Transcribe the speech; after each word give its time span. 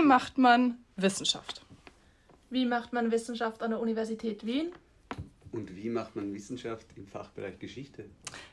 Wie 0.00 0.06
macht 0.06 0.38
man 0.38 0.78
Wissenschaft? 0.96 1.60
Wie 2.48 2.64
macht 2.64 2.94
man 2.94 3.12
Wissenschaft 3.12 3.62
an 3.62 3.72
der 3.72 3.80
Universität 3.80 4.46
Wien? 4.46 4.72
Und 5.52 5.76
wie 5.76 5.90
macht 5.90 6.16
man 6.16 6.32
Wissenschaft 6.32 6.86
im 6.96 7.06
Fachbereich 7.06 7.58
Geschichte? 7.58 8.06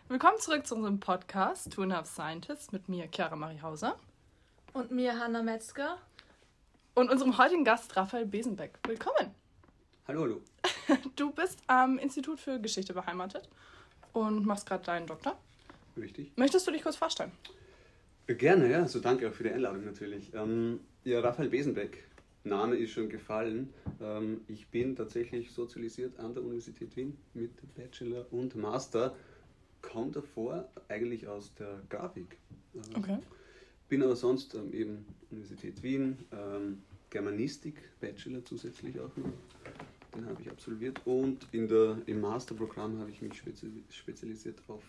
Willkommen 0.10 0.38
zurück 0.40 0.68
zu 0.68 0.76
unserem 0.76 1.00
Podcast 1.00 1.72
Two 1.72 1.84
and 1.84 1.94
a 1.94 2.00
Half 2.00 2.08
Scientists 2.08 2.74
mit 2.74 2.90
mir, 2.90 3.08
Chiara 3.10 3.38
Marie 3.38 3.62
Hauser. 3.62 3.98
Und 4.74 4.92
mir, 4.92 5.18
Hanna 5.18 5.42
Metzger. 5.42 5.98
Und 6.96 7.10
unserem 7.10 7.38
heutigen 7.38 7.64
Gast, 7.64 7.96
Raphael 7.96 8.26
Besenbeck. 8.26 8.78
Willkommen. 8.86 9.34
Hallo, 10.06 10.24
hallo. 10.24 10.42
Du 11.16 11.32
bist 11.32 11.62
am 11.68 11.98
Institut 11.98 12.42
für 12.42 12.60
Geschichte 12.60 12.94
beheimatet 12.94 13.48
und 14.12 14.46
machst 14.46 14.68
gerade 14.68 14.84
deinen 14.84 15.08
Doktor. 15.08 15.38
Richtig. 15.96 16.30
Möchtest 16.36 16.68
du 16.68 16.72
dich 16.72 16.84
kurz 16.84 16.98
vorstellen? 16.98 17.32
Gerne, 18.28 18.70
ja. 18.70 18.86
So 18.86 19.00
danke 19.00 19.30
auch 19.30 19.34
für 19.34 19.44
die 19.44 19.52
Einladung 19.52 19.86
natürlich. 19.86 20.34
Ähm, 20.34 20.82
ja, 21.08 21.22
Raphael 21.22 21.50
Besenbeck. 21.50 22.04
Name 22.44 22.76
ist 22.76 22.92
schon 22.92 23.08
gefallen. 23.10 23.74
Ähm, 24.02 24.42
ich 24.48 24.68
bin 24.68 24.96
tatsächlich 24.96 25.52
sozialisiert 25.52 26.20
an 26.20 26.34
der 26.34 26.44
Universität 26.44 26.96
Wien 26.98 27.18
mit 27.34 27.52
Bachelor 27.76 28.26
und 28.32 28.56
Master. 28.56 29.16
Komme 29.82 30.12
davor 30.12 30.70
eigentlich 30.90 31.26
aus 31.28 31.54
der 31.56 31.82
Grafik. 31.90 32.38
Ähm, 32.76 32.82
Okay. 32.96 33.18
Bin 33.88 34.04
aber 34.04 34.18
sonst 34.18 34.54
ähm, 34.54 34.74
eben 34.74 35.06
Universität 35.32 35.82
Wien, 35.82 36.18
Germanistik, 37.10 37.76
Bachelor 38.02 38.44
zusätzlich 38.44 39.00
auch 39.00 39.16
noch. 39.16 39.32
Den 40.14 40.26
habe 40.26 40.42
ich 40.42 40.52
absolviert. 40.52 41.00
Und 41.06 41.48
in 41.54 41.70
der, 41.70 41.98
im 42.06 42.20
Masterprogramm 42.20 43.00
habe 43.00 43.12
ich 43.12 43.22
mich 43.22 43.34
spezi 43.36 43.72
spezialisiert 43.90 44.62
auf 44.68 44.84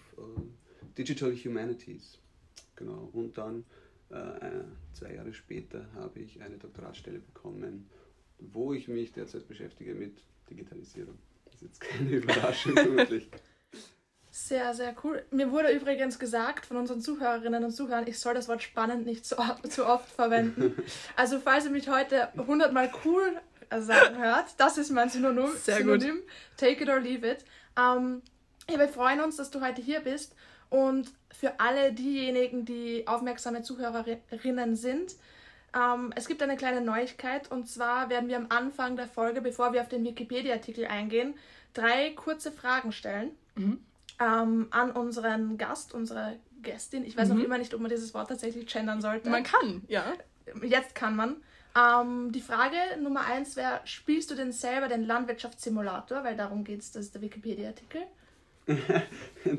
Digital 0.96 1.32
Humanities. 1.32 2.19
Genau. 2.74 3.08
Und 3.12 3.38
dann 3.38 3.64
äh, 4.10 4.64
zwei 4.92 5.14
Jahre 5.14 5.32
später 5.32 5.86
habe 5.94 6.20
ich 6.20 6.41
eine 6.42 6.56
Doktoratstelle 6.56 7.19
bekommen, 7.19 7.88
wo 8.38 8.72
ich 8.72 8.88
mich 8.88 9.12
derzeit 9.12 9.46
beschäftige 9.48 9.94
mit 9.94 10.22
Digitalisierung. 10.48 11.19
Das 11.44 11.55
ist 11.56 11.62
jetzt 11.62 11.80
keine 11.80 12.10
Überraschung 12.16 12.72
vermutlich. 12.74 13.28
Sehr, 14.30 14.72
sehr 14.72 14.94
cool. 15.02 15.24
Mir 15.30 15.50
wurde 15.50 15.70
übrigens 15.72 16.18
gesagt 16.18 16.66
von 16.66 16.77
unseren 16.77 17.00
Zuhörerinnen 17.00 17.64
und 17.64 17.72
Zuhörern, 17.72 18.06
ich 18.06 18.18
soll 18.18 18.34
das 18.34 18.48
Wort 18.48 18.62
spannend 18.62 19.05
nicht 19.05 19.27
zu, 19.27 19.36
zu 19.68 19.86
oft 19.86 20.08
verwenden. 20.08 20.77
Also 21.16 21.40
falls 21.40 21.64
ihr 21.64 21.70
mich 21.70 21.88
heute 21.88 22.28
hundertmal 22.36 22.90
cool 23.05 23.40
sagen 23.77 24.18
hört, 24.18 24.46
das 24.58 24.78
ist 24.78 24.90
mein 24.90 25.11
Synonym. 25.11 25.50
Sehr 25.56 25.83
gut. 25.83 26.00
Synonym. 26.00 26.22
Take 26.56 26.83
it 26.83 26.88
or 26.88 27.00
leave 27.00 27.28
it. 27.28 27.44
Ähm, 27.77 28.22
ja, 28.70 28.78
wir 28.78 28.88
freuen 28.88 29.20
uns, 29.20 29.36
dass 29.36 29.50
du 29.50 29.61
heute 29.61 29.83
hier 29.83 30.00
bist. 30.00 30.34
Und 30.70 31.11
für 31.30 31.61
alle 31.61 31.92
diejenigen, 31.92 32.64
die 32.64 33.06
aufmerksame 33.06 33.62
Zuhörerinnen 33.62 34.77
sind, 34.77 35.14
ähm, 35.74 36.12
es 36.16 36.28
gibt 36.28 36.42
eine 36.42 36.56
kleine 36.56 36.80
Neuigkeit. 36.80 37.50
Und 37.50 37.69
zwar 37.69 38.11
werden 38.11 38.28
wir 38.28 38.36
am 38.36 38.47
Anfang 38.48 38.96
der 38.96 39.06
Folge, 39.06 39.41
bevor 39.41 39.72
wir 39.72 39.80
auf 39.80 39.89
den 39.89 40.05
Wikipedia-Artikel 40.05 40.86
eingehen, 40.86 41.34
drei 41.74 42.11
kurze 42.11 42.52
Fragen 42.52 42.92
stellen 42.92 43.30
ähm, 44.20 44.66
an 44.70 44.91
unseren 44.92 45.58
Gast, 45.58 45.94
unsere 45.94 46.36
Gästin. 46.62 47.05
Ich 47.05 47.16
weiß 47.16 47.28
noch 47.28 47.39
immer 47.39 47.58
nicht, 47.58 47.74
ob 47.74 47.80
man 47.80 47.91
dieses 47.91 48.14
Wort 48.14 48.28
tatsächlich 48.28 48.66
gendern 48.66 49.00
sollte. 49.00 49.30
Man 49.30 49.44
kann, 49.44 49.83
ja. 49.89 50.05
Jetzt 50.62 50.94
kann 50.94 51.14
man. 51.14 51.36
Ähm, 51.77 52.33
die 52.33 52.41
Frage 52.41 52.77
Nummer 53.00 53.27
eins 53.27 53.55
wäre, 53.55 53.80
spielst 53.84 54.30
du 54.30 54.34
denn 54.34 54.50
selber 54.52 54.89
den 54.89 55.06
Landwirtschaftssimulator? 55.06 56.24
Weil 56.24 56.36
darum 56.36 56.64
geht 56.64 56.80
es, 56.80 56.91
das 56.91 57.06
ist 57.06 57.14
der 57.14 57.22
Wikipedia-Artikel. 57.22 58.02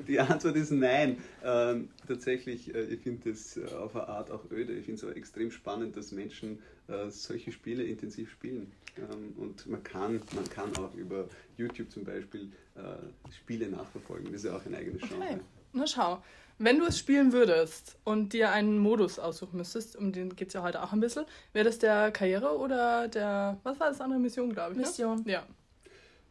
Die 0.08 0.20
Antwort 0.20 0.56
ist 0.56 0.72
nein. 0.72 1.18
Ähm, 1.44 1.90
tatsächlich, 2.08 2.74
äh, 2.74 2.84
ich 2.86 3.02
finde 3.02 3.32
das 3.32 3.58
äh, 3.58 3.66
auf 3.76 3.96
eine 3.96 4.08
Art 4.08 4.32
auch 4.32 4.50
öde. 4.52 4.74
Ich 4.74 4.86
finde 4.86 4.98
es 4.98 5.04
aber 5.04 5.16
extrem 5.18 5.52
spannend, 5.52 5.98
dass 5.98 6.12
Menschen 6.12 6.60
äh, 6.88 7.10
solche 7.10 7.52
Spiele 7.52 7.84
intensiv 7.84 8.32
spielen. 8.32 8.72
Ähm, 8.98 9.34
und 9.38 9.68
man 9.68 9.84
kann, 9.84 10.22
man 10.36 10.50
kann 10.50 10.76
auch 10.78 10.94
über 10.96 11.28
YouTube 11.58 11.92
zum 11.92 12.04
Beispiel 12.04 12.52
äh, 12.76 13.32
Spiele 13.32 13.68
nachverfolgen. 13.70 14.32
Das 14.32 14.44
ist 14.44 14.46
ja 14.46 14.58
auch 14.58 14.66
ein 14.66 14.76
eigenes 14.76 15.02
Genre. 15.02 15.24
Okay. 15.24 15.40
Na 15.74 15.88
schau, 15.88 16.24
wenn 16.58 16.80
du 16.80 16.86
es 16.86 17.00
spielen 17.00 17.32
würdest 17.32 17.98
und 18.04 18.34
dir 18.34 18.52
einen 18.52 18.80
Modus 18.80 19.18
aussuchen 19.18 19.58
müsstest, 19.58 19.96
um 19.96 20.12
den 20.12 20.36
geht 20.36 20.50
es 20.50 20.54
ja 20.54 20.62
heute 20.62 20.84
auch 20.84 20.92
ein 20.92 21.00
bisschen, 21.00 21.26
wäre 21.54 21.66
das 21.66 21.80
der 21.80 22.12
Karriere 22.12 22.58
oder 22.58 23.08
der, 23.08 23.60
was 23.64 23.80
war 23.80 23.90
das 23.90 24.02
andere 24.02 24.20
Mission, 24.20 24.52
glaube 24.52 24.74
ich? 24.74 24.80
Mission. 24.80 25.24
Ne? 25.26 25.32
Ja. 25.32 25.48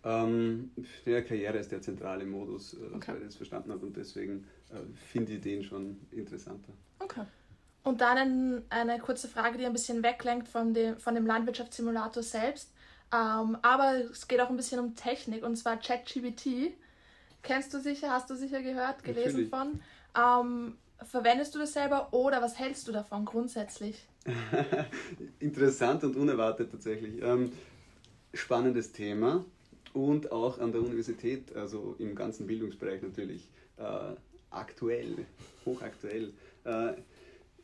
Ähm, 0.09 0.71
ja, 1.05 1.21
Karriere 1.21 1.59
ist 1.59 1.71
der 1.71 1.83
zentrale 1.83 2.25
Modus, 2.25 2.73
äh, 2.75 2.97
Okay. 2.97 3.15
ich 3.19 3.27
das 3.27 3.37
verstanden 3.37 3.71
habe. 3.73 3.85
Und 3.85 3.95
deswegen 3.97 4.47
äh, 4.71 4.77
finde 4.95 5.35
ich 5.35 5.43
den 5.43 5.63
schon 5.63 6.01
interessanter. 6.11 6.73
Okay. 6.99 7.25
Und 7.85 8.01
dann 8.01 8.17
ein, 8.19 8.63
eine 8.71 8.99
kurze 9.01 9.29
Frage, 9.29 9.59
die 9.59 9.67
ein 9.67 9.73
bisschen 9.73 10.03
weglenkt 10.03 10.49
von 10.49 10.73
dem, 10.73 10.99
von 10.99 11.15
dem 11.15 11.27
Landwirtschaftssimulator 11.27 12.23
selbst. 12.23 12.73
Ähm, 13.13 13.59
aber 13.63 13.97
es 14.11 14.27
geht 14.29 14.41
auch 14.41 14.49
ein 14.49 14.57
bisschen 14.57 14.81
um 14.81 14.95
Technik 14.95 15.45
und 15.45 15.57
zwar 15.57 15.79
ChatGPT. 15.79 16.73
Kennst 17.43 17.73
du 17.75 17.81
sicher, 17.81 18.11
hast 18.11 18.31
du 18.31 18.35
sicher 18.35 18.63
gehört, 18.63 19.05
gelesen 19.05 19.49
Natürlich. 19.49 19.51
von. 19.51 19.81
Ähm, 20.17 20.79
verwendest 21.05 21.55
du 21.55 21.59
das 21.59 21.75
selber 21.75 22.13
oder 22.13 22.41
was 22.41 22.59
hältst 22.59 22.89
du 22.89 22.93
davon 22.93 23.25
grundsätzlich? 23.27 24.07
Interessant 25.39 26.03
und 26.05 26.17
unerwartet 26.17 26.71
tatsächlich. 26.71 27.23
Ähm, 27.23 27.53
spannendes 28.35 28.93
Thema 28.93 29.45
und 29.95 30.33
auch 30.33 30.59
an 30.59 30.73
der 30.73 30.81
Universität, 30.83 31.55
also 31.57 31.97
im 31.99 32.15
ganzen 32.15 32.47
Bildungsbereich 32.47 33.03
natürlich, 33.03 33.49
äh, 33.77 34.15
aktuell, 34.51 35.27
hochaktuell. 35.65 36.33
Äh, 36.65 36.95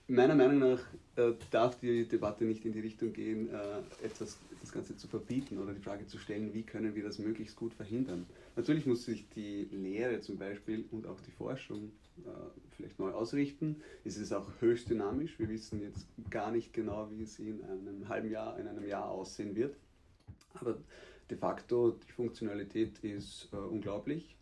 meiner 0.08 0.34
Meinung 0.34 0.58
nach 0.58 0.80
äh, 1.16 1.32
darf 1.50 1.78
die 1.80 2.06
Debatte 2.06 2.44
nicht 2.44 2.64
in 2.64 2.72
die 2.72 2.80
Richtung 2.80 3.12
gehen, 3.12 3.48
äh, 3.48 4.04
etwas, 4.04 4.38
das 4.60 4.72
Ganze 4.72 4.96
zu 4.96 5.08
verbieten 5.08 5.58
oder 5.58 5.72
die 5.72 5.80
Frage 5.80 6.06
zu 6.06 6.18
stellen, 6.18 6.52
wie 6.54 6.62
können 6.62 6.94
wir 6.94 7.04
das 7.04 7.18
möglichst 7.18 7.56
gut 7.56 7.74
verhindern. 7.74 8.26
Natürlich 8.56 8.86
muss 8.86 9.04
sich 9.04 9.28
die 9.30 9.68
Lehre 9.72 10.20
zum 10.20 10.36
Beispiel 10.38 10.84
und 10.90 11.06
auch 11.06 11.20
die 11.20 11.30
Forschung 11.30 11.92
äh, 12.18 12.30
vielleicht 12.76 12.98
neu 12.98 13.10
ausrichten. 13.10 13.76
Es 14.04 14.16
ist 14.16 14.32
auch 14.32 14.48
höchst 14.60 14.90
dynamisch. 14.90 15.38
Wir 15.38 15.48
wissen 15.48 15.80
jetzt 15.80 16.06
gar 16.30 16.50
nicht 16.50 16.72
genau, 16.72 17.08
wie 17.10 17.22
es 17.22 17.38
in 17.38 17.62
einem 17.64 18.08
halben 18.08 18.30
Jahr, 18.30 18.58
in 18.58 18.68
einem 18.68 18.86
Jahr 18.86 19.10
aussehen 19.10 19.56
wird. 19.56 19.76
Aber 20.54 20.76
de 21.30 21.36
facto, 21.36 21.90
die 21.92 22.12
Funktionalität 22.12 22.98
ist 23.02 23.48
äh, 23.52 23.56
unglaublich. 23.56 24.36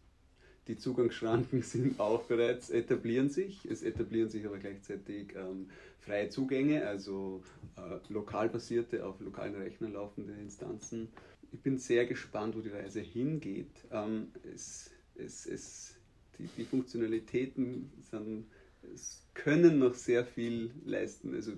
Die 0.69 0.76
Zugangsschranken 0.76 1.62
sind 1.62 1.98
auch 1.98 2.22
bereits, 2.25 2.70
etablieren 2.70 3.28
sich. 3.28 3.65
Es 3.65 3.82
etablieren 3.82 4.28
sich 4.28 4.47
aber 4.47 4.59
gleichzeitig 4.59 5.34
ähm, 5.37 5.69
freie 6.00 6.28
Zugänge, 6.28 6.87
also 6.87 7.42
äh, 7.76 8.12
lokal 8.12 8.48
basierte, 8.48 9.04
auf 9.04 9.21
lokalen 9.21 9.54
Rechnern 9.54 9.92
laufende 9.92 10.32
Instanzen. 10.34 11.09
Ich 11.53 11.60
bin 11.60 11.78
sehr 11.78 12.06
gespannt, 12.06 12.56
wo 12.56 12.60
die 12.60 12.71
Reise 12.71 13.00
hingeht. 13.00 13.87
Ähm, 13.91 14.28
es, 14.54 14.91
es, 15.16 15.47
es, 15.47 15.97
die, 16.38 16.48
die 16.56 16.65
Funktionalitäten 16.65 17.92
sind, 18.10 18.47
es 18.94 19.22
können 19.34 19.78
noch 19.78 19.94
sehr 19.94 20.25
viel 20.25 20.71
leisten. 20.84 21.34
Also 21.34 21.53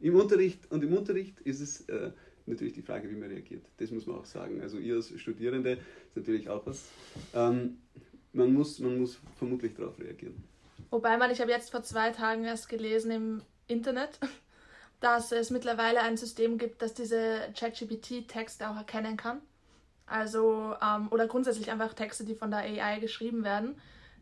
im 0.00 0.16
Unterricht 0.16 0.70
und 0.70 0.82
im 0.82 0.92
Unterricht 0.96 1.40
ist 1.40 1.60
es 1.60 1.88
äh, 1.88 2.10
natürlich 2.46 2.74
die 2.74 2.82
Frage, 2.82 3.10
wie 3.10 3.16
man 3.16 3.28
reagiert. 3.28 3.64
Das 3.78 3.90
muss 3.90 4.06
man 4.06 4.16
auch 4.16 4.24
sagen. 4.24 4.60
Also 4.60 4.78
ihr 4.78 4.96
als 4.96 5.18
Studierende 5.18 5.72
ist 5.72 6.16
natürlich 6.16 6.48
auch 6.48 6.66
was. 6.66 6.88
Ähm, 7.34 7.78
man, 8.32 8.52
muss, 8.52 8.78
man 8.80 8.98
muss 8.98 9.18
vermutlich 9.38 9.74
darauf 9.74 9.98
reagieren. 9.98 10.42
Wobei 10.90 11.16
man, 11.16 11.30
ich 11.30 11.40
habe 11.40 11.50
jetzt 11.50 11.70
vor 11.70 11.82
zwei 11.82 12.10
Tagen 12.10 12.44
erst 12.44 12.68
gelesen 12.68 13.10
im 13.10 13.42
Internet, 13.66 14.18
dass 15.00 15.32
es 15.32 15.50
mittlerweile 15.50 16.00
ein 16.00 16.16
System 16.16 16.58
gibt, 16.58 16.82
das 16.82 16.94
diese 16.94 17.40
ChatGPT-Texte 17.58 18.68
auch 18.68 18.76
erkennen 18.76 19.16
kann. 19.16 19.40
Also, 20.06 20.74
ähm, 20.82 21.08
oder 21.10 21.26
grundsätzlich 21.26 21.70
einfach 21.70 21.94
Texte, 21.94 22.24
die 22.24 22.34
von 22.34 22.50
der 22.50 22.60
AI 22.60 22.98
geschrieben 23.00 23.42
werden, 23.42 23.76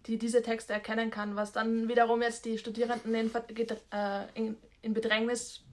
die 0.06 0.18
diese 0.18 0.42
Texte 0.42 0.72
erkennen 0.72 1.10
kann, 1.10 1.36
was 1.36 1.52
dann 1.52 1.88
wiederum 1.88 2.22
jetzt 2.22 2.44
die 2.44 2.58
Studierenden 2.58 3.14
in, 3.14 3.30
äh, 3.90 4.24
in, 4.34 4.56
in 4.82 4.94
Bedrängnis 4.94 5.64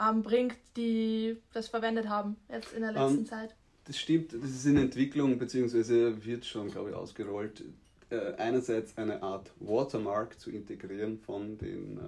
ähm, 0.00 0.22
bringt, 0.22 0.56
die 0.76 1.36
das 1.52 1.68
verwendet 1.68 2.08
haben, 2.08 2.36
jetzt 2.50 2.72
in 2.72 2.82
der 2.82 2.92
letzten 2.92 3.18
Ähm, 3.18 3.26
Zeit. 3.26 3.54
Das 3.86 3.98
stimmt, 3.98 4.32
das 4.32 4.50
ist 4.50 4.64
in 4.66 4.76
Entwicklung, 4.76 5.38
beziehungsweise 5.38 6.24
wird 6.24 6.46
schon, 6.46 6.70
glaube 6.70 6.90
ich, 6.90 6.96
ausgerollt. 6.96 7.62
Äh, 8.10 8.34
einerseits 8.38 8.96
eine 8.96 9.22
Art 9.22 9.50
Watermark 9.60 10.38
zu 10.40 10.50
integrieren 10.50 11.18
von 11.18 11.58
den 11.58 11.98
äh, 11.98 12.00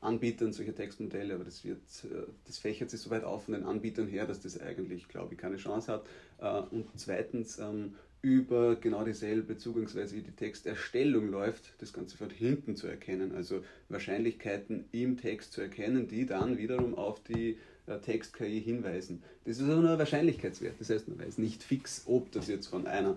Anbietern 0.00 0.52
solcher 0.52 0.74
Textmodelle, 0.74 1.34
aber 1.34 1.44
das, 1.44 1.64
wird, 1.64 1.80
äh, 2.04 2.26
das 2.46 2.58
fächert 2.58 2.90
sich 2.90 3.00
so 3.00 3.10
weit 3.10 3.24
auf 3.24 3.44
von 3.44 3.54
den 3.54 3.64
Anbietern 3.64 4.08
her, 4.08 4.26
dass 4.26 4.40
das 4.40 4.60
eigentlich, 4.60 5.08
glaube 5.08 5.34
ich, 5.34 5.40
keine 5.40 5.56
Chance 5.56 5.92
hat. 5.92 6.06
Äh, 6.38 6.74
und 6.74 6.86
zweitens, 6.96 7.58
ähm, 7.58 7.94
über 8.22 8.76
genau 8.76 9.04
dieselbe 9.04 9.56
Zugangsweise 9.58 10.16
die 10.16 10.30
Texterstellung 10.30 11.28
läuft, 11.28 11.74
das 11.78 11.92
Ganze 11.92 12.16
von 12.16 12.30
hinten 12.30 12.76
zu 12.76 12.86
erkennen, 12.86 13.34
also 13.34 13.64
Wahrscheinlichkeiten 13.88 14.84
im 14.92 15.16
Text 15.16 15.52
zu 15.52 15.60
erkennen, 15.60 16.06
die 16.06 16.24
dann 16.24 16.56
wiederum 16.56 16.94
auf 16.94 17.20
die 17.24 17.58
äh, 17.86 17.98
Text-KI 17.98 18.60
hinweisen. 18.60 19.22
Das 19.44 19.58
ist 19.58 19.68
aber 19.68 19.82
nur 19.82 19.90
ein 19.90 19.98
Wahrscheinlichkeitswert, 19.98 20.74
das 20.78 20.90
heißt, 20.90 21.08
man 21.08 21.18
weiß 21.18 21.38
nicht 21.38 21.64
fix, 21.64 22.04
ob 22.06 22.30
das 22.30 22.46
jetzt 22.46 22.68
von 22.68 22.86
einer 22.86 23.16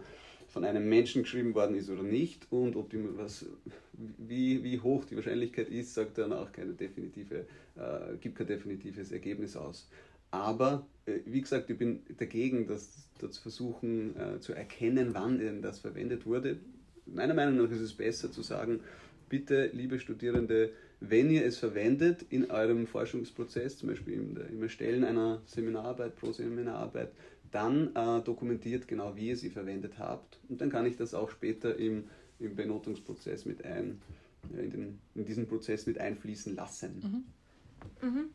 von 0.55 0.63
einem 0.63 0.87
Menschen 0.87 1.23
geschrieben 1.23 1.53
worden 1.53 1.75
ist 1.75 1.89
oder 1.89 2.01
nicht 2.01 2.47
und 2.49 2.77
ob 2.77 2.89
die, 2.89 2.97
was, 3.17 3.45
wie, 4.17 4.63
wie 4.63 4.79
hoch 4.79 5.03
die 5.03 5.17
Wahrscheinlichkeit 5.17 5.67
ist, 5.67 5.93
sagt 5.93 6.17
dann 6.17 6.31
auch 6.31 6.49
keine 6.53 6.71
definitive, 6.71 7.45
äh, 7.75 8.15
gibt 8.21 8.37
kein 8.37 8.47
definitives 8.47 9.11
Ergebnis 9.11 9.57
aus. 9.57 9.89
Aber 10.35 10.85
äh, 11.05 11.19
wie 11.25 11.41
gesagt, 11.41 11.69
ich 11.69 11.77
bin 11.77 12.01
dagegen, 12.17 12.67
dass, 12.67 13.09
dass 13.19 13.37
versuchen 13.37 14.15
äh, 14.19 14.39
zu 14.39 14.53
erkennen, 14.53 15.09
wann 15.13 15.39
denn 15.39 15.61
das 15.61 15.79
verwendet 15.79 16.25
wurde. 16.25 16.57
Meiner 17.05 17.33
Meinung 17.33 17.57
nach 17.57 17.71
ist 17.71 17.81
es 17.81 17.93
besser 17.93 18.31
zu 18.31 18.41
sagen, 18.41 18.81
bitte, 19.29 19.69
liebe 19.73 19.99
Studierende, 19.99 20.71
wenn 20.99 21.29
ihr 21.29 21.45
es 21.45 21.57
verwendet 21.57 22.25
in 22.29 22.49
eurem 22.51 22.87
Forschungsprozess, 22.87 23.77
zum 23.77 23.89
Beispiel 23.89 24.13
im 24.13 24.61
Erstellen 24.61 25.03
einer 25.03 25.41
Seminararbeit, 25.45 26.15
pro 26.15 26.31
Seminararbeit, 26.31 27.11
dann 27.51 27.95
äh, 27.95 28.21
dokumentiert 28.21 28.88
genau, 28.88 29.15
wie 29.15 29.29
ihr 29.29 29.38
sie 29.38 29.49
verwendet 29.49 29.97
habt. 29.97 30.39
Und 30.49 30.59
dann 30.61 30.69
kann 30.69 30.85
ich 30.85 30.97
das 30.97 31.13
auch 31.13 31.29
später 31.29 31.77
im, 31.77 32.05
im 32.39 32.55
Benotungsprozess 32.55 33.45
mit 33.45 33.63
ein, 33.63 34.01
in, 34.57 34.71
den, 34.71 34.99
in 35.15 35.25
diesen 35.25 35.47
Prozess 35.47 35.85
mit 35.85 35.97
einfließen 35.97 36.55
lassen. 36.55 37.25
Mhm. 38.01 38.09
Mhm. 38.09 38.29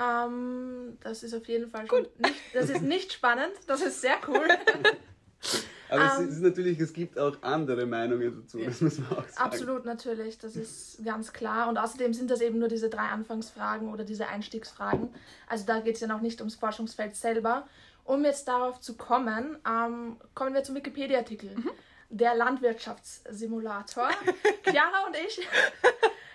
Ähm, 0.00 0.98
das 1.00 1.22
ist 1.22 1.34
auf 1.34 1.46
jeden 1.48 1.70
Fall 1.70 1.86
Gut. 1.86 2.08
Nicht, 2.20 2.40
das 2.54 2.70
ist 2.70 2.82
nicht 2.82 3.12
spannend, 3.12 3.52
das 3.66 3.80
ist 3.82 4.00
sehr 4.00 4.16
cool. 4.28 4.46
Aber 5.90 6.02
um, 6.02 6.08
es 6.08 6.18
ähm, 6.18 6.28
ist 6.28 6.40
natürlich, 6.40 6.78
es 6.80 6.92
gibt 6.92 7.18
auch 7.18 7.36
andere 7.42 7.86
Meinungen 7.86 8.42
dazu, 8.42 8.58
das 8.58 8.80
muss 8.80 8.98
man 8.98 9.10
auch 9.10 9.28
sagen. 9.28 9.36
Absolut, 9.36 9.84
natürlich, 9.84 10.38
das 10.38 10.54
ist 10.54 11.02
ganz 11.04 11.32
klar. 11.32 11.68
Und 11.68 11.78
außerdem 11.78 12.12
sind 12.12 12.30
das 12.30 12.40
eben 12.40 12.58
nur 12.58 12.68
diese 12.68 12.90
drei 12.90 13.08
Anfangsfragen 13.08 13.90
oder 13.92 14.04
diese 14.04 14.28
Einstiegsfragen. 14.28 15.08
Also 15.48 15.64
da 15.66 15.80
geht 15.80 15.94
es 15.94 16.00
ja 16.00 16.06
noch 16.06 16.20
nicht 16.20 16.40
ums 16.40 16.56
Forschungsfeld 16.56 17.16
selber, 17.16 17.66
um 18.04 18.24
jetzt 18.24 18.48
darauf 18.48 18.80
zu 18.80 18.96
kommen, 18.96 19.56
ähm, 19.66 20.16
kommen 20.34 20.54
wir 20.54 20.62
zum 20.62 20.74
Wikipedia-Artikel. 20.74 21.50
Mhm. 21.56 21.70
Der 22.10 22.34
Landwirtschaftssimulator. 22.34 24.08
Chiara 24.64 25.06
und 25.06 25.16
ich 25.16 25.46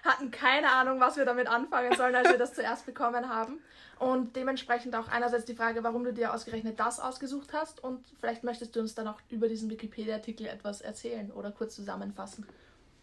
hatten 0.03 0.31
keine 0.31 0.69
Ahnung, 0.71 0.99
was 0.99 1.17
wir 1.17 1.25
damit 1.25 1.47
anfangen 1.47 1.95
sollen, 1.95 2.15
als 2.15 2.29
wir 2.29 2.37
das 2.37 2.53
zuerst 2.53 2.85
bekommen 2.85 3.29
haben. 3.29 3.59
Und 3.99 4.35
dementsprechend 4.35 4.95
auch 4.95 5.07
einerseits 5.07 5.45
die 5.45 5.55
Frage, 5.55 5.83
warum 5.83 6.03
du 6.03 6.13
dir 6.13 6.33
ausgerechnet 6.33 6.79
das 6.79 6.99
ausgesucht 6.99 7.53
hast. 7.53 7.83
Und 7.83 8.03
vielleicht 8.19 8.43
möchtest 8.43 8.75
du 8.75 8.81
uns 8.81 8.95
dann 8.95 9.07
auch 9.07 9.19
über 9.29 9.47
diesen 9.47 9.69
Wikipedia-Artikel 9.69 10.45
etwas 10.45 10.81
erzählen 10.81 11.31
oder 11.31 11.51
kurz 11.51 11.75
zusammenfassen. 11.75 12.45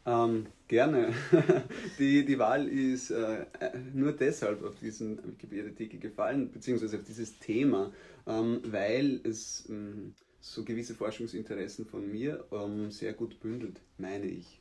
Ähm, 0.06 0.46
gerne. 0.68 1.14
die, 1.98 2.24
die 2.24 2.38
Wahl 2.38 2.66
ist 2.68 3.10
äh, 3.10 3.46
nur 3.94 4.12
deshalb 4.12 4.64
auf 4.64 4.74
diesen 4.76 5.18
Wikipedia-Artikel 5.24 6.00
gefallen, 6.00 6.50
beziehungsweise 6.50 6.98
auf 6.98 7.04
dieses 7.04 7.38
Thema, 7.38 7.92
ähm, 8.26 8.60
weil 8.64 9.20
es 9.24 9.66
ähm, 9.68 10.14
so 10.40 10.64
gewisse 10.64 10.94
Forschungsinteressen 10.94 11.86
von 11.86 12.10
mir 12.10 12.44
ähm, 12.50 12.90
sehr 12.90 13.12
gut 13.12 13.40
bündelt, 13.40 13.80
meine 13.98 14.26
ich. 14.26 14.60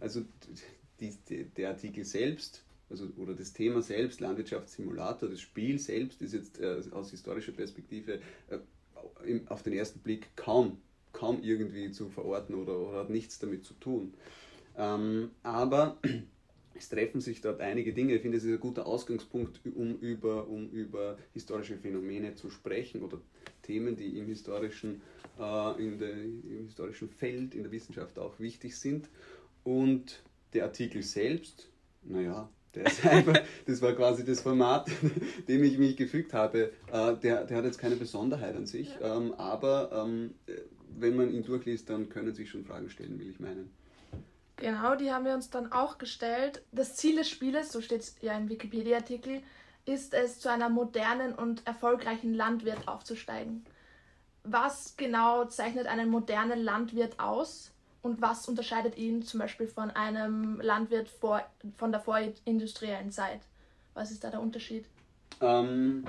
Also 0.00 0.24
die, 1.00 1.14
die, 1.28 1.44
der 1.44 1.70
Artikel 1.70 2.04
selbst, 2.04 2.64
also, 2.90 3.08
oder 3.18 3.34
das 3.34 3.52
Thema 3.52 3.82
selbst, 3.82 4.20
Landwirtschaftssimulator, 4.20 5.28
das 5.28 5.40
Spiel 5.40 5.78
selbst 5.78 6.22
ist 6.22 6.32
jetzt 6.32 6.58
äh, 6.60 6.82
aus 6.90 7.10
historischer 7.10 7.52
Perspektive 7.52 8.20
äh, 8.48 8.58
im, 9.24 9.46
auf 9.48 9.62
den 9.62 9.74
ersten 9.74 10.00
Blick 10.00 10.34
kaum, 10.36 10.78
kaum 11.12 11.42
irgendwie 11.42 11.90
zu 11.90 12.08
verorten 12.08 12.54
oder, 12.54 12.78
oder 12.78 12.98
hat 13.00 13.10
nichts 13.10 13.38
damit 13.38 13.64
zu 13.64 13.74
tun. 13.74 14.14
Ähm, 14.76 15.30
aber 15.42 15.98
es 16.78 16.88
treffen 16.88 17.20
sich 17.20 17.40
dort 17.40 17.60
einige 17.60 17.92
Dinge. 17.92 18.14
Ich 18.14 18.22
finde, 18.22 18.38
es 18.38 18.44
ist 18.44 18.52
ein 18.52 18.60
guter 18.60 18.86
Ausgangspunkt, 18.86 19.60
um 19.74 19.98
über, 19.98 20.48
um 20.48 20.70
über 20.70 21.18
historische 21.32 21.76
Phänomene 21.76 22.34
zu 22.34 22.50
sprechen 22.50 23.02
oder 23.02 23.20
Themen, 23.62 23.96
die 23.96 24.18
im 24.18 24.26
historischen, 24.26 25.02
äh, 25.38 25.82
in 25.82 25.98
der, 25.98 26.12
im 26.12 26.64
historischen 26.66 27.08
Feld, 27.08 27.54
in 27.54 27.62
der 27.62 27.72
Wissenschaft 27.72 28.18
auch 28.18 28.38
wichtig 28.38 28.76
sind. 28.76 29.08
Und 29.64 30.22
der 30.54 30.64
Artikel 30.64 31.02
selbst, 31.02 31.68
naja, 32.02 32.48
der 32.74 32.86
ist 32.86 33.04
einfach, 33.06 33.40
das 33.66 33.82
war 33.82 33.92
quasi 33.94 34.24
das 34.24 34.40
Format, 34.40 34.90
dem 35.48 35.64
ich 35.64 35.78
mich 35.78 35.96
gefügt 35.96 36.32
habe. 36.32 36.72
Äh, 36.92 37.16
der, 37.16 37.44
der 37.44 37.56
hat 37.56 37.64
jetzt 37.64 37.78
keine 37.78 37.96
Besonderheit 37.96 38.56
an 38.56 38.66
sich, 38.66 38.96
ähm, 39.02 39.34
aber 39.34 39.90
ähm, 39.92 40.34
wenn 40.96 41.16
man 41.16 41.32
ihn 41.32 41.42
durchliest, 41.42 41.90
dann 41.90 42.08
können 42.08 42.34
sich 42.34 42.50
schon 42.50 42.64
Fragen 42.64 42.88
stellen, 42.88 43.18
will 43.18 43.30
ich 43.30 43.40
meinen. 43.40 43.70
Genau, 44.58 44.96
die 44.96 45.12
haben 45.12 45.24
wir 45.24 45.34
uns 45.34 45.50
dann 45.50 45.72
auch 45.72 45.98
gestellt. 45.98 46.62
Das 46.72 46.96
Ziel 46.96 47.16
des 47.16 47.30
Spieles, 47.30 47.70
so 47.70 47.80
steht 47.80 48.00
es 48.00 48.16
ja 48.20 48.36
im 48.36 48.48
Wikipedia-Artikel, 48.48 49.42
ist 49.86 50.14
es, 50.14 50.40
zu 50.40 50.50
einer 50.50 50.68
modernen 50.68 51.34
und 51.34 51.66
erfolgreichen 51.66 52.34
Landwirt 52.34 52.88
aufzusteigen. 52.88 53.64
Was 54.42 54.96
genau 54.96 55.44
zeichnet 55.44 55.86
einen 55.86 56.10
modernen 56.10 56.60
Landwirt 56.60 57.20
aus 57.20 57.70
und 58.02 58.20
was 58.20 58.48
unterscheidet 58.48 58.96
ihn 58.96 59.22
zum 59.22 59.40
Beispiel 59.40 59.68
von 59.68 59.90
einem 59.90 60.60
Landwirt 60.60 61.08
vor, 61.08 61.42
von 61.76 61.92
der 61.92 62.00
vorindustriellen 62.00 63.12
Zeit? 63.12 63.40
Was 63.94 64.10
ist 64.10 64.24
da 64.24 64.30
der 64.30 64.40
Unterschied? 64.40 64.86
Ähm, 65.40 66.04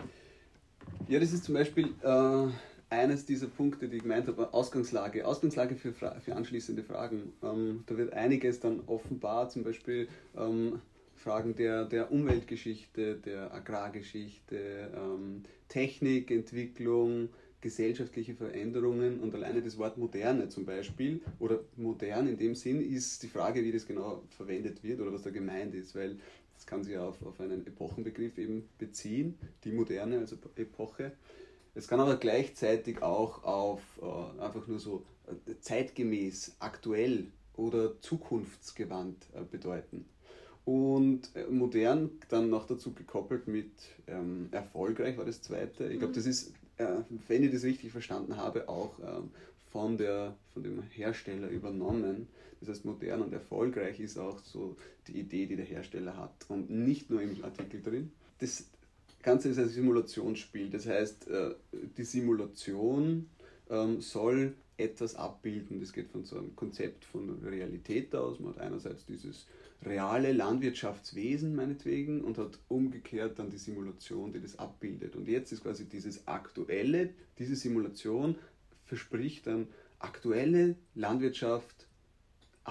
ja, 1.07 1.19
das 1.19 1.33
ist 1.33 1.45
zum 1.45 1.53
Beispiel 1.53 1.93
äh, 2.01 2.47
eines 2.89 3.25
dieser 3.25 3.47
Punkte, 3.47 3.87
die 3.87 3.97
ich 3.97 4.03
gemeint 4.03 4.27
habe, 4.27 4.53
Ausgangslage. 4.53 5.25
Ausgangslage 5.25 5.75
für, 5.75 5.93
für 5.93 6.35
anschließende 6.35 6.83
Fragen. 6.83 7.33
Ähm, 7.43 7.83
da 7.85 7.97
wird 7.97 8.13
einiges 8.13 8.59
dann 8.59 8.81
offenbar, 8.87 9.49
zum 9.49 9.63
Beispiel 9.63 10.07
ähm, 10.37 10.81
Fragen 11.15 11.55
der, 11.55 11.85
der 11.85 12.11
Umweltgeschichte, 12.11 13.15
der 13.17 13.53
Agrargeschichte, 13.53 14.91
ähm, 14.95 15.43
Technik, 15.67 16.31
Entwicklung, 16.31 17.29
gesellschaftliche 17.61 18.35
Veränderungen 18.35 19.19
und 19.19 19.35
alleine 19.35 19.61
das 19.61 19.77
Wort 19.77 19.97
moderne 19.97 20.47
zum 20.47 20.65
Beispiel 20.65 21.21
oder 21.39 21.59
modern 21.75 22.27
in 22.27 22.37
dem 22.37 22.55
Sinn 22.55 22.81
ist 22.81 23.21
die 23.21 23.27
Frage, 23.27 23.63
wie 23.63 23.71
das 23.71 23.85
genau 23.85 24.23
verwendet 24.29 24.81
wird 24.81 25.01
oder 25.01 25.11
was 25.11 25.23
da 25.23 25.29
gemeint 25.29 25.75
ist, 25.75 25.93
weil 25.93 26.17
das 26.55 26.65
kann 26.65 26.83
sich 26.83 26.97
auf, 26.97 27.21
auf 27.25 27.39
einen 27.41 27.67
Epochenbegriff 27.67 28.37
eben 28.37 28.67
beziehen, 28.77 29.37
die 29.63 29.71
moderne, 29.71 30.19
also 30.19 30.37
Epoche. 30.55 31.13
Es 31.75 31.87
kann 31.87 31.99
aber 31.99 32.17
gleichzeitig 32.17 33.01
auch 33.01 33.43
auf 33.43 33.81
äh, 34.01 34.41
einfach 34.41 34.67
nur 34.67 34.79
so 34.79 35.05
äh, 35.27 35.53
zeitgemäß, 35.59 36.55
aktuell 36.59 37.27
oder 37.55 37.99
zukunftsgewandt 38.01 39.27
äh, 39.33 39.43
bedeuten. 39.43 40.05
Und 40.65 41.29
äh, 41.35 41.45
modern 41.49 42.11
dann 42.29 42.49
noch 42.49 42.67
dazu 42.67 42.93
gekoppelt 42.93 43.47
mit 43.47 43.71
ähm, 44.07 44.49
erfolgreich 44.51 45.17
war 45.17 45.25
das 45.25 45.41
zweite. 45.41 45.85
Ich 45.85 45.99
glaube, 45.99 46.11
mhm. 46.11 46.17
das 46.17 46.25
ist 46.25 46.53
äh, 46.79 47.03
wenn 47.27 47.43
ich 47.43 47.51
das 47.51 47.63
richtig 47.63 47.91
verstanden 47.91 48.37
habe, 48.37 48.67
auch 48.67 48.97
ähm, 48.99 49.29
von, 49.71 49.97
der, 49.97 50.35
von 50.53 50.63
dem 50.63 50.81
Hersteller 50.81 51.49
übernommen. 51.49 52.27
Das 52.59 52.69
heißt, 52.69 52.85
modern 52.85 53.21
und 53.21 53.33
erfolgreich 53.33 53.99
ist 53.99 54.17
auch 54.17 54.39
so 54.43 54.75
die 55.07 55.19
Idee, 55.19 55.45
die 55.45 55.55
der 55.55 55.65
Hersteller 55.65 56.17
hat 56.17 56.45
und 56.47 56.69
nicht 56.69 57.09
nur 57.09 57.21
im 57.21 57.43
Artikel 57.43 57.81
drin. 57.81 58.11
Das 58.39 58.65
Ganze 59.21 59.49
ist 59.49 59.59
ein 59.59 59.69
Simulationsspiel, 59.69 60.69
das 60.69 60.87
heißt, 60.87 61.27
äh, 61.27 61.55
die 61.97 62.03
Simulation 62.03 63.29
ähm, 63.69 64.01
soll 64.01 64.55
etwas 64.77 65.15
abbilden. 65.15 65.79
Das 65.79 65.91
geht 65.91 66.09
von 66.09 66.23
so 66.23 66.37
einem 66.37 66.55
Konzept 66.55 67.05
von 67.05 67.29
Realität 67.43 68.15
aus. 68.15 68.39
Man 68.39 68.55
hat 68.55 68.61
einerseits 68.61 69.05
dieses 69.05 69.45
reale 69.83 70.33
Landwirtschaftswesen 70.33 71.55
meinetwegen 71.55 72.21
und 72.21 72.37
hat 72.37 72.59
umgekehrt 72.67 73.39
dann 73.39 73.49
die 73.49 73.57
Simulation, 73.57 74.33
die 74.33 74.41
das 74.41 74.57
abbildet. 74.57 75.15
Und 75.15 75.27
jetzt 75.27 75.51
ist 75.51 75.63
quasi 75.63 75.85
dieses 75.85 76.27
aktuelle, 76.27 77.09
diese 77.37 77.55
Simulation 77.55 78.35
verspricht 78.85 79.47
dann 79.47 79.67
aktuelle 79.99 80.75
Landwirtschaft 80.95 81.87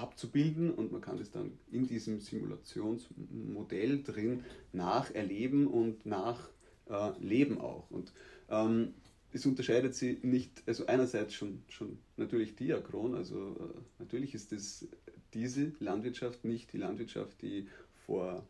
abzubilden 0.01 0.71
und 0.71 0.91
man 0.91 1.01
kann 1.01 1.17
das 1.17 1.31
dann 1.31 1.51
in 1.71 1.87
diesem 1.87 2.19
Simulationsmodell 2.19 4.03
drin 4.03 4.43
nacherleben 4.71 5.67
und 5.67 6.05
nachleben 6.05 7.57
äh, 7.57 7.61
auch. 7.61 7.89
Und 7.89 8.13
ähm, 8.49 8.93
es 9.31 9.45
unterscheidet 9.45 9.95
sie 9.95 10.19
nicht, 10.23 10.63
also 10.65 10.87
einerseits 10.87 11.33
schon, 11.33 11.63
schon 11.69 11.99
natürlich 12.17 12.55
diachron, 12.55 13.15
also 13.15 13.55
äh, 13.59 13.79
natürlich 13.99 14.33
ist 14.33 14.51
das 14.51 14.87
diese 15.33 15.73
Landwirtschaft 15.79 16.45
nicht 16.45 16.73
die 16.73 16.77
Landwirtschaft, 16.77 17.41
die 17.41 17.67
vor 18.05 18.43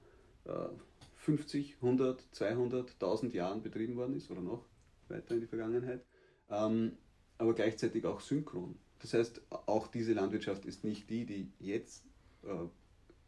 äh, 0.46 0.70
50, 1.18 1.76
100, 1.82 2.24
200, 2.32 2.94
1000 2.94 3.34
Jahren 3.34 3.62
betrieben 3.62 3.98
worden 3.98 4.16
ist 4.16 4.32
oder 4.32 4.42
noch 4.42 4.66
weiter 5.10 5.36
in 5.36 5.42
die 5.42 5.48
Vergangenheit, 5.48 6.06
ähm, 6.50 6.94
aber 7.38 7.54
gleichzeitig 7.54 8.06
auch 8.06 8.22
synchron. 8.22 8.78
Das 9.02 9.14
heißt, 9.14 9.42
auch 9.50 9.88
diese 9.88 10.14
Landwirtschaft 10.14 10.66
ist 10.66 10.84
nicht 10.84 11.10
die, 11.10 11.26
die 11.26 11.52
jetzt 11.60 12.04
äh, 12.44 12.68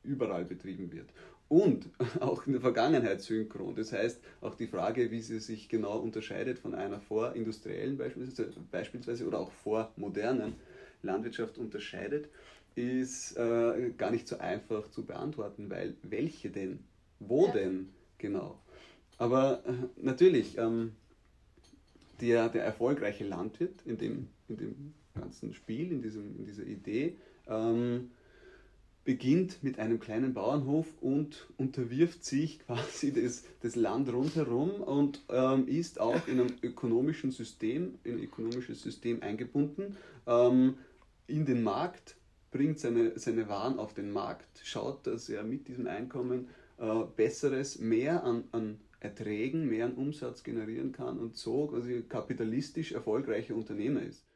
überall 0.04 0.46
betrieben 0.46 0.92
wird. 0.92 1.10
Und 1.48 1.90
auch 2.20 2.46
in 2.46 2.54
der 2.54 2.62
Vergangenheit 2.62 3.22
synchron. 3.22 3.75
Das 3.75 3.92
heißt, 3.92 4.22
auch 4.42 4.56
die 4.56 4.68
Frage, 4.68 5.12
wie 5.12 5.22
sie 5.22 5.40
sich 5.40 5.70
genau 5.70 5.98
unterscheidet 6.00 6.60
von 6.60 6.75
einer 6.75 7.00
vorindustriellen 7.00 7.98
beispielsweise, 7.98 8.54
beispielsweise 8.72 9.28
oder 9.28 9.40
auch 9.40 9.51
vormodernen 9.51 10.56
Landwirtschaft 11.04 11.58
unterscheidet, 11.58 12.30
ist 12.75 13.36
äh, 13.38 13.92
gar 13.98 14.12
nicht 14.12 14.28
so 14.28 14.38
einfach 14.38 14.90
zu 14.92 15.06
beantworten, 15.06 15.70
weil 15.70 15.96
welche 16.04 16.50
denn? 16.50 16.80
Wo 17.20 17.48
ja. 17.48 17.51
denn? 17.51 17.90
Genau. 18.18 18.62
Aber 19.18 19.63
äh, 19.66 19.74
natürlich, 20.01 20.58
ähm, 20.58 20.94
der, 22.22 22.50
der 22.50 22.63
erfolgreiche 22.63 23.25
Landwirt 23.25 23.82
in 23.86 23.98
dem, 23.98 24.30
in 24.48 24.58
dem 24.58 24.94
ganzen 25.13 25.53
Spiel, 25.53 25.91
in, 25.91 26.01
diesem, 26.01 26.38
in 26.38 26.46
dieser 26.46 26.65
Idee, 26.65 27.18
ähm, 27.48 28.12
beginnt 29.03 29.63
mit 29.63 29.80
einem 29.80 30.00
kleinen 30.00 30.34
Bauernhof 30.34 30.88
und 31.01 31.48
unterwirft 31.58 32.24
sich 32.24 32.60
quasi 32.65 33.12
das, 33.12 33.44
das 33.62 33.75
Land 33.75 34.12
rundherum 34.13 34.72
und 34.82 35.22
ähm, 35.30 35.68
ist 35.68 36.00
auch 36.00 36.27
in 36.27 36.39
einem 36.39 36.56
ökonomischen 36.62 37.32
System, 37.32 37.96
in 38.03 38.18
ein 38.18 38.24
ökonomisches 38.24 38.82
System 38.82 39.22
eingebunden, 39.22 39.98
ähm, 40.27 40.75
in 41.27 41.46
den 41.46 41.63
Markt, 41.63 42.15
bringt 42.51 42.80
seine, 42.80 43.18
seine 43.18 43.48
Waren 43.48 43.80
auf 43.80 43.94
den 43.94 44.12
Markt, 44.12 44.60
schaut, 44.63 45.08
dass 45.08 45.30
er 45.30 45.44
mit 45.44 45.68
diesem 45.68 45.88
Einkommen 45.88 46.50
äh, 46.77 47.03
Besseres, 47.15 47.80
mehr 47.80 48.24
an, 48.24 48.44
an 48.51 48.80
Erträgen, 49.00 49.68
mehr 49.68 49.86
an 49.86 49.96
Umsatz 49.96 50.44
generieren 50.44 50.91
kann 50.91 51.18
und 51.18 51.36
so 51.36 51.68
quasi 51.68 52.03
kapitalistisch 52.08 52.91
erfolgreicher 52.91 53.56
Unternehmer 53.56 54.03
ist. 54.03 54.31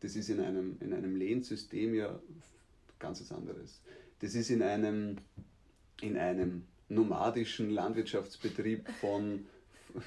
Das 0.00 0.16
ist 0.16 0.28
in 0.28 0.40
einem, 0.40 0.76
in 0.80 0.92
einem 0.92 1.16
Lehnsystem 1.16 1.94
ja 1.94 2.18
ganz 2.98 3.20
was 3.20 3.32
anderes. 3.32 3.80
Das 4.20 4.34
ist 4.34 4.50
in 4.50 4.62
einem, 4.62 5.16
in 6.00 6.16
einem 6.16 6.64
nomadischen 6.88 7.70
Landwirtschaftsbetrieb 7.70 8.88
von, 9.00 9.46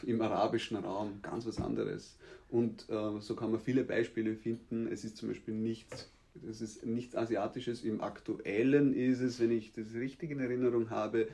im 0.03 0.21
arabischen 0.21 0.77
Raum 0.77 1.19
ganz 1.21 1.45
was 1.45 1.59
anderes. 1.59 2.17
Und 2.49 2.89
äh, 2.89 3.19
so 3.19 3.35
kann 3.35 3.51
man 3.51 3.61
viele 3.61 3.83
Beispiele 3.83 4.35
finden. 4.35 4.87
Es 4.87 5.03
ist 5.03 5.17
zum 5.17 5.29
Beispiel 5.29 5.53
nichts, 5.53 6.09
es 6.49 6.61
ist 6.61 6.85
nichts 6.85 7.15
Asiatisches. 7.15 7.83
Im 7.83 8.01
Aktuellen 8.01 8.93
ist 8.93 9.21
es, 9.21 9.39
wenn 9.39 9.51
ich 9.51 9.73
das 9.73 9.93
richtig 9.93 10.31
in 10.31 10.39
Erinnerung 10.39 10.89
habe, 10.89 11.27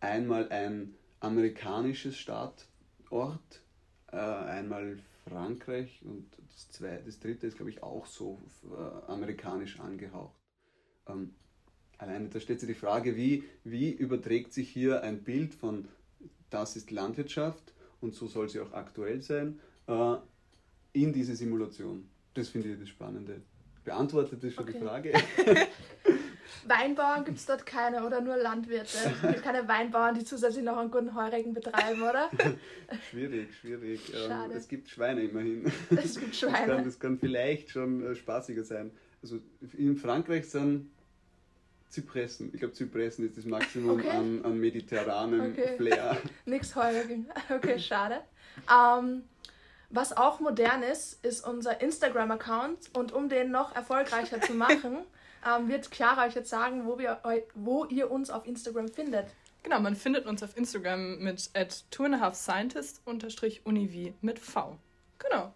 einmal 0.00 0.48
ein 0.48 0.94
amerikanisches 1.20 2.16
Startort, 2.16 3.62
äh, 4.10 4.16
einmal 4.16 4.98
Frankreich 5.28 6.02
und 6.04 6.26
das, 6.50 6.70
zweite, 6.70 7.04
das 7.04 7.20
dritte 7.20 7.46
ist, 7.46 7.56
glaube 7.56 7.70
ich, 7.70 7.82
auch 7.82 8.06
so 8.06 8.40
äh, 8.64 9.10
amerikanisch 9.10 9.80
angehaucht. 9.80 10.36
Ähm, 11.08 11.34
alleine 11.98 12.28
da 12.28 12.40
stellt 12.40 12.60
sich 12.60 12.68
die 12.68 12.74
Frage, 12.74 13.16
wie, 13.16 13.44
wie 13.64 13.90
überträgt 13.90 14.52
sich 14.52 14.68
hier 14.68 15.02
ein 15.02 15.22
Bild 15.22 15.54
von, 15.54 15.88
das 16.50 16.76
ist 16.76 16.90
Landwirtschaft 16.90 17.72
und 18.00 18.14
so 18.14 18.26
soll 18.26 18.48
sie 18.48 18.60
auch 18.60 18.72
aktuell 18.72 19.22
sein, 19.22 19.60
äh, 19.86 20.16
in 20.92 21.12
diese 21.12 21.36
Simulation. 21.36 22.08
Das 22.34 22.48
finde 22.48 22.72
ich 22.72 22.78
das 22.78 22.88
Spannende. 22.88 23.42
Beantwortet 23.84 24.42
das 24.42 24.54
schon 24.54 24.64
okay. 24.64 24.72
die 24.72 24.84
Frage? 24.84 25.12
Weinbauern 26.66 27.24
gibt 27.24 27.38
es 27.38 27.46
dort 27.46 27.66
keine 27.66 28.04
oder 28.04 28.20
nur 28.20 28.36
Landwirte? 28.36 28.98
keine 29.42 29.66
Weinbauern, 29.66 30.14
die 30.14 30.24
zusätzlich 30.24 30.64
noch 30.64 30.76
einen 30.76 30.90
guten 30.90 31.14
Heurigen 31.14 31.54
betreiben, 31.54 32.02
oder? 32.02 32.30
schwierig, 33.10 33.54
schwierig. 33.56 34.12
Ähm, 34.14 34.28
Schade. 34.28 34.54
es 34.54 34.68
gibt 34.68 34.88
Schweine 34.88 35.22
immerhin. 35.22 35.70
Es 35.90 36.18
gibt 36.18 36.34
Schweine. 36.36 36.66
Das 36.66 36.66
kann, 36.66 36.84
das 36.84 37.00
kann 37.00 37.18
vielleicht 37.18 37.70
schon 37.70 38.04
äh, 38.04 38.14
spaßiger 38.14 38.64
sein. 38.64 38.90
Also 39.22 39.38
in 39.76 39.96
Frankreich 39.96 40.48
sind 40.48 40.90
Zypressen. 41.88 42.50
Ich 42.52 42.60
glaube, 42.60 42.74
Zypressen 42.74 43.26
ist 43.26 43.36
das 43.36 43.44
Maximum 43.44 44.00
okay. 44.00 44.08
an, 44.08 44.44
an 44.44 44.58
mediterranem 44.58 45.52
okay. 45.52 45.76
Flair. 45.76 46.16
Nix 46.46 46.74
Heurigen. 46.74 47.28
Okay, 47.50 47.78
schade. 47.78 48.20
Ähm, 48.70 49.24
was 49.90 50.16
auch 50.16 50.40
modern 50.40 50.82
ist, 50.82 51.22
ist 51.24 51.46
unser 51.46 51.82
Instagram-Account. 51.82 52.90
Und 52.94 53.12
um 53.12 53.28
den 53.28 53.50
noch 53.50 53.76
erfolgreicher 53.76 54.40
zu 54.40 54.54
machen, 54.54 54.98
ähm, 55.46 55.68
wird 55.68 55.94
Chiara 55.94 56.26
euch 56.26 56.34
jetzt 56.34 56.50
sagen, 56.50 56.86
wo, 56.86 56.98
wir, 56.98 57.20
wo 57.54 57.84
ihr 57.86 58.10
uns 58.10 58.30
auf 58.30 58.46
Instagram 58.46 58.88
findet. 58.88 59.26
Genau, 59.62 59.80
man 59.80 59.94
findet 59.94 60.26
uns 60.26 60.42
auf 60.42 60.56
Instagram 60.56 61.18
mit 61.18 61.50
at 61.54 61.84
twoandahafscientist-univ 61.90 64.14
mit 64.20 64.38
V. 64.38 64.78
Genau. 65.18 65.52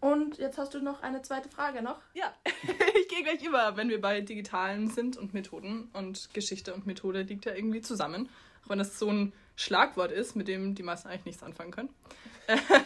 Und 0.00 0.38
jetzt 0.38 0.56
hast 0.56 0.72
du 0.74 0.80
noch 0.80 1.02
eine 1.02 1.20
zweite 1.22 1.50
Frage 1.50 1.82
noch? 1.82 1.98
Ja, 2.14 2.32
ich 3.00 3.08
gehe 3.08 3.22
gleich 3.22 3.44
über, 3.44 3.76
wenn 3.76 3.90
wir 3.90 4.00
bei 4.00 4.22
Digitalen 4.22 4.88
sind 4.88 5.18
und 5.18 5.34
Methoden. 5.34 5.90
Und 5.92 6.32
Geschichte 6.32 6.72
und 6.72 6.86
Methode 6.86 7.22
liegt 7.22 7.44
ja 7.44 7.54
irgendwie 7.54 7.82
zusammen. 7.82 8.30
Auch 8.64 8.70
wenn 8.70 8.78
das 8.78 8.98
so 8.98 9.10
ein 9.10 9.34
Schlagwort 9.56 10.10
ist, 10.10 10.36
mit 10.36 10.48
dem 10.48 10.74
die 10.74 10.82
meisten 10.82 11.08
eigentlich 11.08 11.26
nichts 11.26 11.42
anfangen 11.42 11.70
können. 11.70 11.90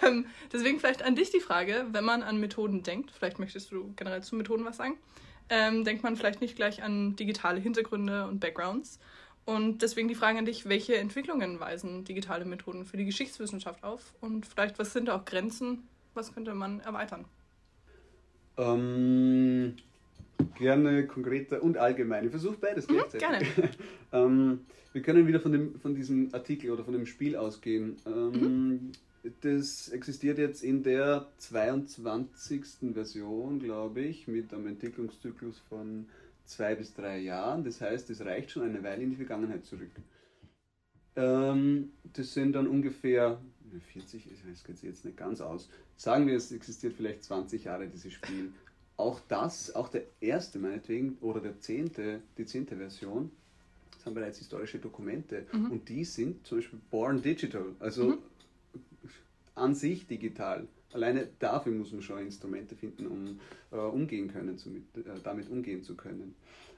Ähm, 0.02 0.26
deswegen 0.52 0.78
vielleicht 0.78 1.02
an 1.02 1.14
dich 1.14 1.30
die 1.30 1.40
Frage, 1.40 1.87
wenn 1.92 2.04
man 2.04 2.23
an 2.23 2.38
Methoden 2.38 2.82
denkt, 2.82 3.11
vielleicht 3.11 3.38
möchtest 3.38 3.73
du 3.73 3.94
generell 3.96 4.23
zu 4.23 4.37
Methoden 4.37 4.66
was 4.66 4.76
sagen, 4.76 4.99
ähm, 5.49 5.85
denkt 5.85 6.03
man 6.03 6.17
vielleicht 6.17 6.41
nicht 6.41 6.57
gleich 6.57 6.83
an 6.83 7.17
digitale 7.17 7.61
Hintergründe 7.61 8.27
und 8.27 8.41
Backgrounds. 8.41 8.99
Und 9.45 9.83
deswegen 9.83 10.09
die 10.09 10.15
Frage 10.15 10.39
an 10.39 10.47
dich, 10.47 10.69
welche 10.69 10.97
Entwicklungen 10.97 11.61
weisen 11.61 12.05
digitale 12.05 12.45
Methoden 12.45 12.87
für 12.87 12.97
die 12.97 13.05
Geschichtswissenschaft 13.05 13.85
auf? 13.85 14.15
Und 14.21 14.47
vielleicht, 14.47 14.79
was 14.79 14.93
sind 14.93 15.09
da 15.09 15.17
auch 15.17 15.25
Grenzen? 15.25 15.87
Was 16.15 16.33
könnte 16.33 16.55
man 16.55 16.81
erweitern? 16.81 17.27
Ähm, 18.57 19.75
gerne 20.55 21.07
konkreter 21.07 21.63
und 21.63 21.77
allgemein. 21.77 22.25
Ich 22.25 22.31
versuche 22.31 22.57
beides 22.57 22.89
mhm, 22.89 23.03
Gerne. 23.19 23.41
ähm, 24.13 24.61
wir 24.93 25.03
können 25.03 25.27
wieder 25.27 25.41
von, 25.41 25.53
dem, 25.53 25.79
von 25.81 25.95
diesem 25.95 26.33
Artikel 26.33 26.71
oder 26.71 26.85
von 26.85 26.95
dem 26.95 27.05
Spiel 27.05 27.37
ausgehen. 27.37 27.97
Ähm, 28.07 28.31
mhm. 28.31 28.93
Das 29.40 29.88
existiert 29.88 30.37
jetzt 30.37 30.62
in 30.62 30.83
der 30.83 31.26
22. 31.38 32.93
Version, 32.93 33.59
glaube 33.59 34.02
ich, 34.02 34.28
mit 34.28 34.52
einem 34.52 34.66
Entwicklungszyklus 34.66 35.59
von 35.71 36.07
zwei 36.45 36.75
bis 36.75 36.93
drei 36.93 37.21
Jahren. 37.21 37.64
Das 37.64 37.81
heißt, 37.81 38.11
es 38.11 38.21
reicht 38.21 38.50
schon 38.50 38.64
eine 38.64 38.83
Weile 38.83 39.02
in 39.02 39.11
die 39.11 39.16
Vergangenheit 39.16 39.64
zurück. 39.64 39.90
Ähm, 41.16 41.93
das 42.12 42.35
sind 42.35 42.52
dann 42.52 42.66
ungefähr 42.66 43.40
40, 43.93 44.28
das 44.50 44.62
geht 44.62 44.83
jetzt 44.83 45.07
nicht 45.07 45.16
ganz 45.16 45.40
aus. 45.40 45.71
Sagen 45.97 46.26
wir, 46.26 46.37
es 46.37 46.52
existiert 46.52 46.93
vielleicht 46.95 47.25
20 47.25 47.64
Jahre 47.64 47.88
dieses 47.88 48.12
Spiel. 48.12 48.52
Auch 48.99 49.21
das, 49.28 49.75
auch 49.75 49.88
der 49.88 50.02
erste 50.21 50.59
meinetwegen 50.59 51.16
oder 51.23 51.40
der 51.40 51.59
zehnte, 51.61 52.21
die 52.37 52.45
zehnte 52.45 52.76
Version, 52.76 53.31
das 53.97 54.04
haben 54.04 54.14
bereits 54.14 54.38
historische 54.38 54.78
Dokumente 54.78 55.47
mhm. 55.52 55.71
und 55.71 55.88
die 55.88 56.04
sind 56.04 56.47
zum 56.47 56.59
Beispiel 56.59 56.78
born 56.90 57.23
digital. 57.23 57.75
Also 57.81 58.04
mhm 58.04 58.19
an 59.54 59.75
sich 59.75 60.06
digital. 60.06 60.66
Alleine 60.92 61.28
dafür 61.38 61.73
muss 61.73 61.92
man 61.92 62.02
schon 62.02 62.20
Instrumente 62.20 62.76
finden, 62.76 63.06
um 63.06 63.40
äh, 63.73 63.76
umgehen 63.76 64.28
können, 64.28 64.58
zu, 64.58 64.70
äh, 64.70 65.20
damit 65.23 65.49
umgehen 65.49 65.82
zu 65.82 65.96
können. 65.96 66.34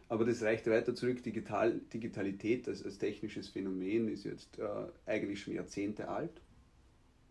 Aber 0.09 0.25
das 0.25 0.43
reicht 0.43 0.67
weiter 0.69 0.95
zurück. 0.95 1.23
Digital, 1.23 1.81
Digitalität 1.93 2.69
als, 2.69 2.85
als 2.85 2.99
technisches 2.99 3.49
Phänomen 3.49 4.09
ist 4.09 4.25
jetzt 4.25 4.59
äh, 4.59 4.65
eigentlich 5.05 5.41
schon 5.43 5.55
Jahrzehnte 5.55 6.09
alt. 6.09 6.31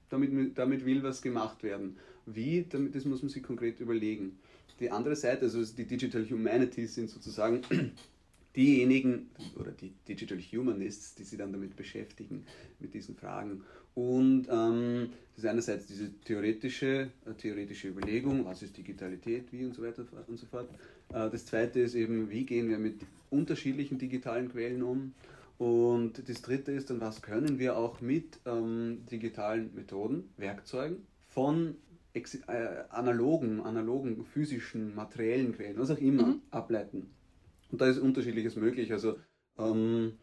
Damit, 0.10 0.58
damit 0.58 0.86
will 0.86 1.02
was 1.02 1.22
gemacht 1.22 1.64
werden. 1.64 1.98
Wie, 2.26 2.66
damit, 2.70 2.96
das 2.96 3.06
muss 3.06 3.24
man 3.24 3.30
sich 3.30 3.44
konkret 3.44 3.80
überlegen. 3.80 4.38
Die 4.80 4.92
andere 4.92 5.16
Seite, 5.16 5.46
also 5.46 5.64
die 5.64 5.86
Digital 5.86 6.30
Humanities 6.30 6.96
sind 6.96 7.10
sozusagen 7.10 7.62
diejenigen 8.56 9.30
oder 9.56 9.72
die 9.72 9.94
Digital 10.08 10.40
Humanists, 10.40 11.16
die 11.16 11.24
sich 11.24 11.38
dann 11.38 11.52
damit 11.52 11.76
beschäftigen, 11.76 12.46
mit 12.80 12.94
diesen 12.94 13.16
Fragen. 13.16 13.64
Und 13.96 14.48
ähm, 14.50 15.10
das 15.36 15.44
ist 15.44 15.50
einerseits 15.50 15.88
diese 15.88 16.12
theoretische, 16.22 17.10
äh, 17.26 17.34
theoretische 17.38 17.88
Überlegung, 17.88 18.46
was 18.46 18.62
ist 18.62 18.78
Digitalität, 18.78 19.52
wie 19.52 19.66
und 19.66 19.74
so 19.74 19.84
weiter 19.84 20.06
und 20.28 20.38
so 20.38 20.46
fort. 20.46 20.70
Äh, 21.10 21.30
das 21.30 21.46
zweite 21.46 21.80
ist 21.80 21.96
eben, 21.96 22.30
wie 22.30 22.46
gehen 22.46 22.70
wir 22.70 22.78
mit 22.78 23.02
unterschiedlichen 23.30 23.98
digitalen 23.98 24.50
Quellen 24.52 24.84
um. 24.84 25.14
Und 25.58 26.28
das 26.28 26.42
dritte 26.42 26.74
ist 26.74 26.90
dann, 26.90 27.00
was 27.00 27.22
können 27.22 27.60
wir 27.60 27.78
auch 27.78 28.02
mit 28.02 28.40
ähm, 28.46 29.06
digitalen 29.10 29.74
Methoden, 29.74 30.30
Werkzeugen 30.36 30.98
von 31.30 31.76
äh, 32.14 32.22
analogen, 32.90 33.62
analogen, 33.62 34.26
physischen, 34.26 34.94
materiellen 34.96 35.54
Quellen, 35.54 35.78
was 35.78 35.92
auch 35.92 35.98
immer, 35.98 36.28
mhm. 36.28 36.42
ableiten. 36.52 37.15
Und 37.76 37.82
da 37.82 37.88
ist 37.88 37.98
unterschiedliches 37.98 38.56
möglich. 38.56 38.94
Also 38.94 39.18
ähm, 39.58 40.14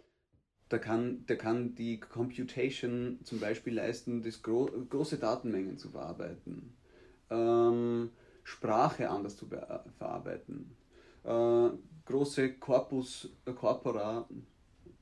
da 0.71 0.79
kann, 0.79 1.27
der 1.27 1.37
kann 1.37 1.75
die 1.75 2.01
Computation 2.01 3.19
zum 3.25 3.41
Beispiel 3.41 3.75
leisten, 3.75 4.23
das 4.23 4.41
gro 4.41 4.71
große 4.89 5.19
Datenmengen 5.19 5.77
zu 5.77 5.91
verarbeiten, 5.91 6.73
ähm, 7.29 8.09
Sprache 8.43 9.11
anders 9.11 9.37
zu 9.37 9.49
verarbeiten, 9.99 10.75
äh, 11.25 11.69
große 12.07 12.55
Corpus, 12.55 13.29
äh, 13.45 13.53
Corpora 13.53 14.27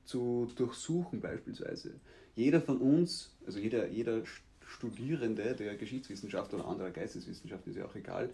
zu 0.03 0.51
durchsuchen 0.53 1.21
beispielsweise. 1.21 2.01
Jeder 2.35 2.59
von 2.59 2.79
uns, 2.79 3.33
also 3.45 3.59
jeder, 3.59 3.87
jeder 3.87 4.23
Studierende 4.65 5.55
der 5.55 5.77
Geschichtswissenschaft 5.77 6.53
oder 6.53 6.67
anderer 6.67 6.91
Geisteswissenschaft, 6.91 7.65
ist 7.67 7.77
ja 7.77 7.85
auch 7.85 7.95
egal, 7.95 8.29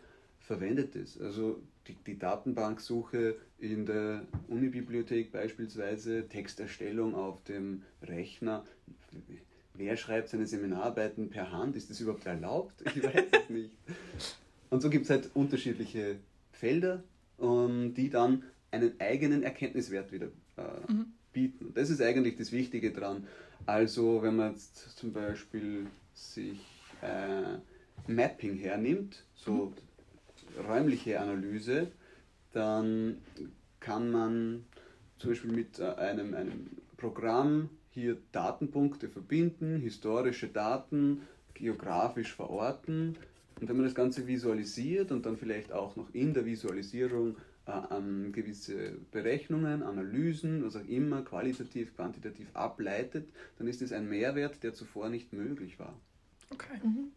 verwendet 0.47 0.95
es. 0.95 1.19
Also 1.19 1.61
die, 1.87 1.95
die 2.07 2.17
Datenbanksuche 2.17 3.35
in 3.59 3.85
der 3.85 4.25
Unibibliothek 4.47 5.31
beispielsweise, 5.31 6.27
Texterstellung 6.27 7.15
auf 7.15 7.43
dem 7.43 7.83
Rechner. 8.01 8.63
Wer 9.73 9.97
schreibt 9.97 10.29
seine 10.29 10.47
Seminararbeiten 10.47 11.29
per 11.29 11.51
Hand? 11.51 11.75
Ist 11.75 11.89
das 11.89 11.99
überhaupt 11.99 12.25
erlaubt? 12.25 12.81
Ich 12.95 13.03
weiß 13.03 13.25
es 13.31 13.49
nicht. 13.49 13.71
Und 14.69 14.81
so 14.81 14.89
gibt 14.89 15.05
es 15.05 15.09
halt 15.09 15.29
unterschiedliche 15.33 16.15
Felder, 16.53 17.03
um, 17.37 17.93
die 17.93 18.09
dann 18.09 18.43
einen 18.71 18.99
eigenen 18.99 19.43
Erkenntniswert 19.43 20.11
wieder 20.11 20.27
äh, 20.57 20.91
mhm. 20.91 21.05
bieten. 21.33 21.71
das 21.75 21.89
ist 21.89 22.01
eigentlich 22.01 22.37
das 22.37 22.51
Wichtige 22.51 22.91
dran. 22.91 23.27
Also 23.65 24.21
wenn 24.21 24.37
man 24.37 24.53
jetzt 24.53 24.97
zum 24.97 25.11
Beispiel 25.13 25.87
sich 26.13 26.59
äh, 27.01 27.57
Mapping 28.11 28.57
hernimmt, 28.57 29.23
so 29.35 29.51
mhm 29.51 29.86
räumliche 30.57 31.19
Analyse, 31.19 31.87
dann 32.53 33.17
kann 33.79 34.11
man 34.11 34.65
zum 35.19 35.31
Beispiel 35.31 35.51
mit 35.51 35.79
äh, 35.79 35.85
einem, 35.95 36.33
einem 36.33 36.67
Programm 36.97 37.69
hier 37.91 38.17
Datenpunkte 38.31 39.09
verbinden, 39.09 39.77
historische 39.77 40.47
Daten 40.47 41.21
geografisch 41.53 42.33
verorten. 42.33 43.15
Und 43.59 43.69
wenn 43.69 43.75
man 43.75 43.85
das 43.85 43.95
Ganze 43.95 44.27
visualisiert 44.27 45.11
und 45.11 45.25
dann 45.25 45.37
vielleicht 45.37 45.71
auch 45.71 45.95
noch 45.95 46.13
in 46.13 46.33
der 46.33 46.45
Visualisierung 46.45 47.37
äh, 47.65 48.31
gewisse 48.31 48.93
Berechnungen, 49.11 49.83
Analysen, 49.83 50.63
was 50.63 50.75
auch 50.75 50.87
immer, 50.87 51.23
qualitativ, 51.23 51.95
quantitativ 51.95 52.47
ableitet, 52.53 53.27
dann 53.57 53.67
ist 53.67 53.81
es 53.81 53.91
ein 53.91 54.07
Mehrwert, 54.07 54.61
der 54.63 54.73
zuvor 54.73 55.09
nicht 55.09 55.33
möglich 55.33 55.79
war. 55.79 55.93
Okay. 56.51 56.79
Mhm. 56.83 57.11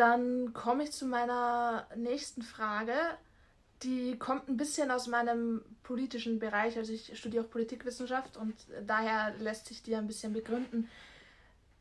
Dann 0.00 0.54
komme 0.54 0.84
ich 0.84 0.92
zu 0.92 1.04
meiner 1.04 1.86
nächsten 1.94 2.40
Frage. 2.40 2.94
Die 3.82 4.18
kommt 4.18 4.48
ein 4.48 4.56
bisschen 4.56 4.90
aus 4.90 5.08
meinem 5.08 5.62
politischen 5.82 6.38
Bereich. 6.38 6.78
Also 6.78 6.94
ich 6.94 7.18
studiere 7.18 7.44
auch 7.44 7.50
Politikwissenschaft 7.50 8.38
und 8.38 8.54
daher 8.86 9.34
lässt 9.40 9.66
sich 9.66 9.82
die 9.82 9.94
ein 9.94 10.06
bisschen 10.06 10.32
begründen. 10.32 10.88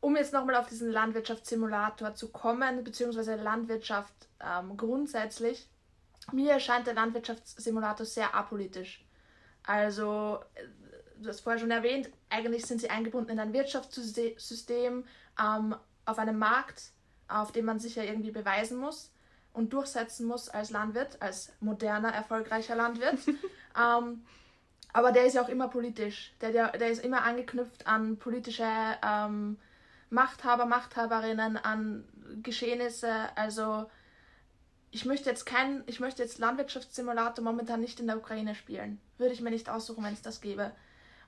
Um 0.02 0.18
jetzt 0.18 0.34
nochmal 0.34 0.56
auf 0.56 0.68
diesen 0.68 0.92
Landwirtschaftssimulator 0.92 2.14
zu 2.14 2.28
kommen, 2.28 2.84
beziehungsweise 2.84 3.36
Landwirtschaft 3.36 4.28
ähm, 4.42 4.76
grundsätzlich, 4.76 5.70
mir 6.34 6.52
erscheint 6.52 6.88
der 6.88 6.96
Landwirtschaftssimulator 6.96 8.06
sehr 8.06 8.36
apolitisch. 8.36 9.06
Also, 9.64 10.40
äh, 10.56 10.66
du 11.22 11.30
hast 11.30 11.40
vorher 11.40 11.62
schon 11.62 11.72
erwähnt, 11.72 12.10
eigentlich 12.30 12.66
sind 12.66 12.82
sie 12.82 12.90
eingebunden 12.90 13.32
in 13.32 13.40
ein 13.40 13.54
Wirtschaftssystem, 13.54 15.06
ähm, 15.42 15.76
auf 16.04 16.20
einem 16.20 16.38
Markt, 16.38 16.92
auf 17.30 17.52
dem 17.52 17.66
man 17.66 17.80
sich 17.80 17.96
ja 17.96 18.04
irgendwie 18.04 18.32
beweisen 18.32 18.78
muss 18.78 19.12
und 19.54 19.74
durchsetzen 19.74 20.28
muss 20.28 20.50
als 20.50 20.72
Landwirt, 20.72 21.22
als 21.22 21.52
moderner, 21.60 22.14
erfolgreicher 22.14 22.76
Landwirt. 22.76 23.18
ähm, 23.80 24.24
aber 24.92 25.12
der 25.12 25.26
ist 25.26 25.34
ja 25.34 25.44
auch 25.44 25.50
immer 25.50 25.68
politisch. 25.68 26.34
Der, 26.42 26.52
der, 26.52 26.72
der 26.72 26.90
ist 26.90 27.04
immer 27.04 27.24
angeknüpft 27.24 27.86
an 27.86 28.18
politische 28.18 28.68
ähm, 29.06 29.58
Machthaber, 30.10 30.66
Machthaberinnen, 30.66 31.58
an 31.58 32.06
Geschehnisse. 32.42 33.14
Also 33.36 33.90
ich 34.92 35.06
möchte 35.06 35.30
jetzt 35.30 35.46
keinen, 35.46 35.84
ich 35.86 36.00
möchte 36.00 36.24
jetzt 36.24 36.40
Landwirtschaftssimulator 36.40 37.44
momentan 37.44 37.82
nicht 37.82 38.00
in 38.00 38.08
der 38.08 38.18
Ukraine 38.18 38.56
spielen. 38.56 39.00
Würde 39.18 39.34
ich 39.34 39.42
mir 39.42 39.52
nicht 39.52 39.70
aussuchen, 39.70 40.04
wenn 40.04 40.14
es 40.14 40.24
das 40.24 40.42
gäbe. 40.42 40.72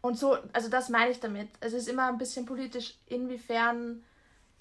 Und 0.02 0.18
so, 0.18 0.38
also 0.54 0.68
das 0.68 0.90
meine 0.90 1.12
ich 1.12 1.20
damit. 1.20 1.50
Es 1.60 1.74
ist 1.74 1.88
immer 1.88 2.08
ein 2.08 2.18
bisschen 2.18 2.48
politisch, 2.48 2.96
inwiefern 3.06 4.04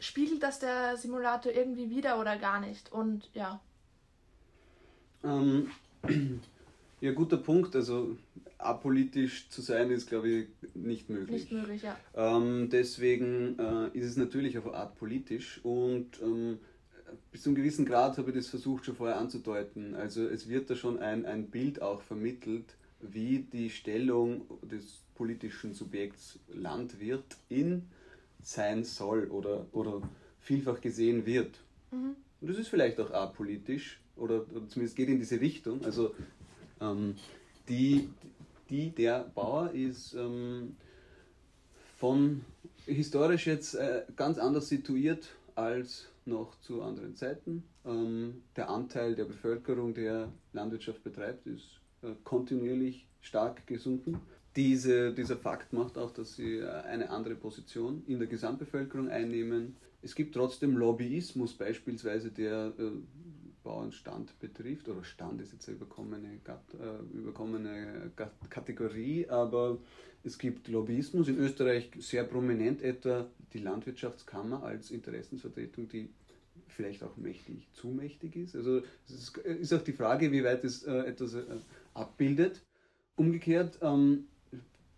spiegelt 0.00 0.42
das 0.42 0.58
der 0.58 0.96
Simulator 0.96 1.52
irgendwie 1.52 1.90
wieder 1.90 2.20
oder 2.20 2.36
gar 2.36 2.60
nicht. 2.60 2.92
Und 2.92 3.30
ja. 3.34 3.60
Ähm, 5.22 5.70
ja, 7.00 7.12
guter 7.12 7.36
Punkt. 7.36 7.76
Also 7.76 8.16
apolitisch 8.58 9.48
zu 9.48 9.62
sein 9.62 9.90
ist, 9.90 10.08
glaube 10.08 10.28
ich, 10.28 10.46
nicht 10.74 11.08
möglich. 11.08 11.42
Nicht 11.42 11.52
möglich, 11.52 11.82
ja. 11.82 11.96
Ähm, 12.14 12.68
deswegen 12.70 13.58
äh, 13.58 13.98
ist 13.98 14.06
es 14.06 14.16
natürlich 14.16 14.58
auf 14.58 14.66
eine 14.66 14.76
Art 14.76 14.96
politisch 14.96 15.60
und 15.62 16.20
ähm, 16.22 16.58
bis 17.32 17.42
zu 17.42 17.50
einem 17.50 17.56
gewissen 17.56 17.86
Grad 17.86 18.18
habe 18.18 18.30
ich 18.30 18.36
das 18.36 18.48
versucht 18.48 18.84
schon 18.84 18.96
vorher 18.96 19.18
anzudeuten. 19.18 19.94
Also 19.94 20.26
es 20.26 20.48
wird 20.48 20.70
da 20.70 20.76
schon 20.76 20.98
ein, 20.98 21.26
ein 21.26 21.46
Bild 21.46 21.82
auch 21.82 22.02
vermittelt, 22.02 22.74
wie 23.00 23.40
die 23.40 23.70
Stellung 23.70 24.42
des 24.62 25.00
politischen 25.14 25.74
Subjekts 25.74 26.38
Landwirt 26.48 27.36
in 27.48 27.86
sein 28.42 28.84
soll 28.84 29.28
oder, 29.28 29.66
oder 29.72 30.02
vielfach 30.40 30.80
gesehen 30.80 31.26
wird. 31.26 31.58
Mhm. 31.90 32.16
Und 32.40 32.50
das 32.50 32.58
ist 32.58 32.68
vielleicht 32.68 32.98
auch 33.00 33.10
apolitisch 33.10 34.00
oder, 34.16 34.46
oder 34.54 34.68
zumindest 34.68 34.96
geht 34.96 35.08
in 35.08 35.18
diese 35.18 35.40
Richtung. 35.40 35.84
Also 35.84 36.14
ähm, 36.80 37.16
die, 37.68 38.08
die, 38.68 38.90
der 38.90 39.30
Bauer 39.34 39.72
ist 39.72 40.14
ähm, 40.14 40.76
von 41.98 42.44
historisch 42.86 43.46
jetzt 43.46 43.74
äh, 43.74 44.04
ganz 44.16 44.38
anders 44.38 44.68
situiert 44.68 45.28
als 45.54 46.08
noch 46.24 46.58
zu 46.60 46.82
anderen 46.82 47.14
Zeiten. 47.16 47.64
Ähm, 47.84 48.42
der 48.56 48.70
Anteil 48.70 49.14
der 49.14 49.24
Bevölkerung, 49.24 49.94
der 49.94 50.28
Landwirtschaft 50.52 51.02
betreibt, 51.02 51.46
ist 51.46 51.80
äh, 52.02 52.12
kontinuierlich 52.24 53.06
stark 53.20 53.66
gesunken. 53.66 54.20
Diese, 54.56 55.12
dieser 55.12 55.36
Fakt 55.36 55.72
macht 55.72 55.96
auch, 55.96 56.10
dass 56.10 56.34
sie 56.34 56.58
äh, 56.58 56.68
eine 56.68 57.10
andere 57.10 57.36
Position 57.36 58.02
in 58.06 58.18
der 58.18 58.26
Gesamtbevölkerung 58.26 59.08
einnehmen. 59.08 59.76
Es 60.02 60.14
gibt 60.14 60.34
trotzdem 60.34 60.76
Lobbyismus 60.76 61.54
beispielsweise, 61.54 62.30
der 62.32 62.72
äh, 62.76 62.90
Bauernstand 63.62 64.36
betrifft, 64.40 64.88
oder 64.88 65.04
Stand 65.04 65.40
ist 65.40 65.52
jetzt 65.52 65.68
eine 65.68 65.76
überkommene, 65.76 66.28
äh, 66.28 67.16
überkommene 67.16 68.10
Kategorie, 68.48 69.28
aber 69.28 69.78
es 70.24 70.36
gibt 70.36 70.66
Lobbyismus 70.66 71.28
in 71.28 71.38
Österreich 71.38 71.90
sehr 71.98 72.24
prominent, 72.24 72.82
etwa 72.82 73.30
die 73.52 73.58
Landwirtschaftskammer 73.58 74.64
als 74.64 74.90
Interessensvertretung, 74.90 75.88
die 75.88 76.08
vielleicht 76.66 77.04
auch 77.04 77.16
mächtig, 77.16 77.68
zu 77.72 77.88
mächtig 77.88 78.34
ist. 78.34 78.56
Also 78.56 78.82
es 79.06 79.32
ist, 79.44 79.72
auch 79.72 79.82
die 79.82 79.92
Frage, 79.92 80.32
wie 80.32 80.42
weit 80.42 80.64
es 80.64 80.84
etwas 80.84 81.36
abbildet. 81.94 82.62
Umgekehrt, 83.16 83.78
ähm, 83.82 84.28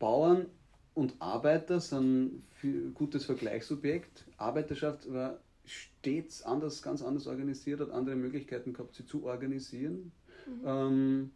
Bauern 0.03 0.47
und 0.95 1.15
Arbeiter 1.21 1.79
sind 1.79 2.43
ein 2.65 2.93
gutes 2.93 3.25
Vergleichsobjekt. 3.25 4.25
Arbeiterschaft 4.37 5.13
war 5.13 5.39
stets 5.65 6.43
anders, 6.43 6.83
ganz 6.83 7.03
anders 7.03 7.29
organisiert, 7.29 7.79
hat 7.79 7.93
andere 7.93 8.17
Möglichkeiten 8.17 8.73
gehabt, 8.73 8.97
sie 8.97 9.07
zu 9.07 9.25
organisieren. 9.25 10.11
Mhm. 10.45 10.67
Ähm, 10.67 11.31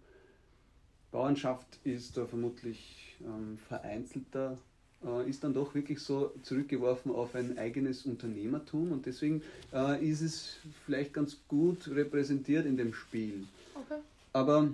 Bauernschaft 1.13 1.79
ist 1.85 2.17
da 2.17 2.27
vermutlich 2.27 3.17
ähm, 3.21 3.57
vereinzelter, 3.69 4.59
äh, 5.05 5.31
ist 5.31 5.45
dann 5.45 5.55
doch 5.55 5.77
wirklich 5.77 6.01
so 6.01 6.35
zurückgeworfen 6.43 7.13
auf 7.13 7.37
ein 7.37 7.59
eigenes 7.59 8.05
Unternehmertum 8.05 8.91
und 8.91 9.07
deswegen 9.07 9.43
äh, 9.73 10.05
ist 10.05 10.23
es 10.23 10.57
vielleicht 10.85 11.15
ganz 11.15 11.39
gut 11.47 11.87
repräsentiert 11.87 12.67
in 12.67 12.77
dem 12.77 12.93
Spiel. 12.93 13.47
Okay. 13.77 14.01
Aber 14.33 14.71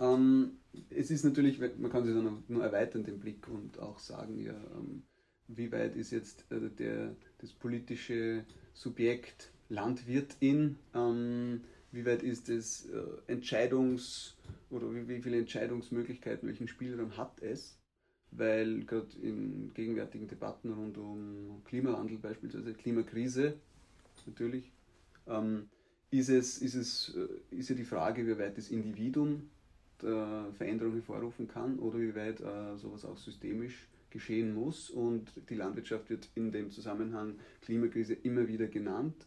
ähm, 0.00 0.52
es 0.90 1.10
ist 1.10 1.24
natürlich, 1.24 1.58
man 1.58 1.90
kann 1.90 2.04
sich 2.04 2.14
dann 2.14 2.44
nur 2.48 2.64
erweitern, 2.64 3.04
den 3.04 3.18
Blick 3.18 3.48
und 3.48 3.78
auch 3.78 3.98
sagen, 3.98 4.38
ja, 4.38 4.54
ähm, 4.74 5.02
wie 5.48 5.70
weit 5.72 5.96
ist 5.96 6.10
jetzt 6.10 6.50
äh, 6.50 6.70
der, 6.70 7.14
das 7.38 7.52
politische 7.52 8.44
Subjekt 8.72 9.52
Landwirtin, 9.68 10.76
ähm, 10.94 11.62
wie 11.92 12.04
weit 12.04 12.22
ist 12.22 12.48
es 12.48 12.88
äh, 12.90 13.32
Entscheidungs- 13.32 14.34
oder 14.70 14.92
wie, 14.94 15.08
wie, 15.08 15.22
viele 15.22 15.38
Entscheidungsmöglichkeiten, 15.38 16.48
welchen 16.48 16.68
Spielraum 16.68 17.16
hat 17.16 17.40
es? 17.40 17.78
Weil 18.32 18.84
gerade 18.84 19.16
in 19.22 19.72
gegenwärtigen 19.72 20.28
Debatten 20.28 20.72
rund 20.72 20.98
um 20.98 21.62
Klimawandel 21.64 22.18
beispielsweise, 22.18 22.74
Klimakrise 22.74 23.54
natürlich, 24.26 24.72
ähm, 25.26 25.68
ist, 26.10 26.28
es, 26.28 26.58
ist, 26.58 26.74
es, 26.74 27.16
äh, 27.16 27.56
ist 27.56 27.70
ja 27.70 27.76
die 27.76 27.84
Frage, 27.84 28.26
wie 28.26 28.38
weit 28.38 28.58
das 28.58 28.70
Individuum 28.70 29.48
äh, 30.02 30.52
Veränderungen 30.52 30.96
hervorrufen 30.96 31.48
kann 31.48 31.78
oder 31.78 31.98
wie 31.98 32.14
weit 32.14 32.40
äh, 32.40 32.76
sowas 32.76 33.04
auch 33.04 33.16
systemisch 33.16 33.88
geschehen 34.10 34.54
muss. 34.54 34.90
Und 34.90 35.32
die 35.48 35.54
Landwirtschaft 35.54 36.10
wird 36.10 36.28
in 36.34 36.52
dem 36.52 36.70
Zusammenhang 36.70 37.34
Klimakrise 37.62 38.14
immer 38.14 38.48
wieder 38.48 38.66
genannt. 38.66 39.26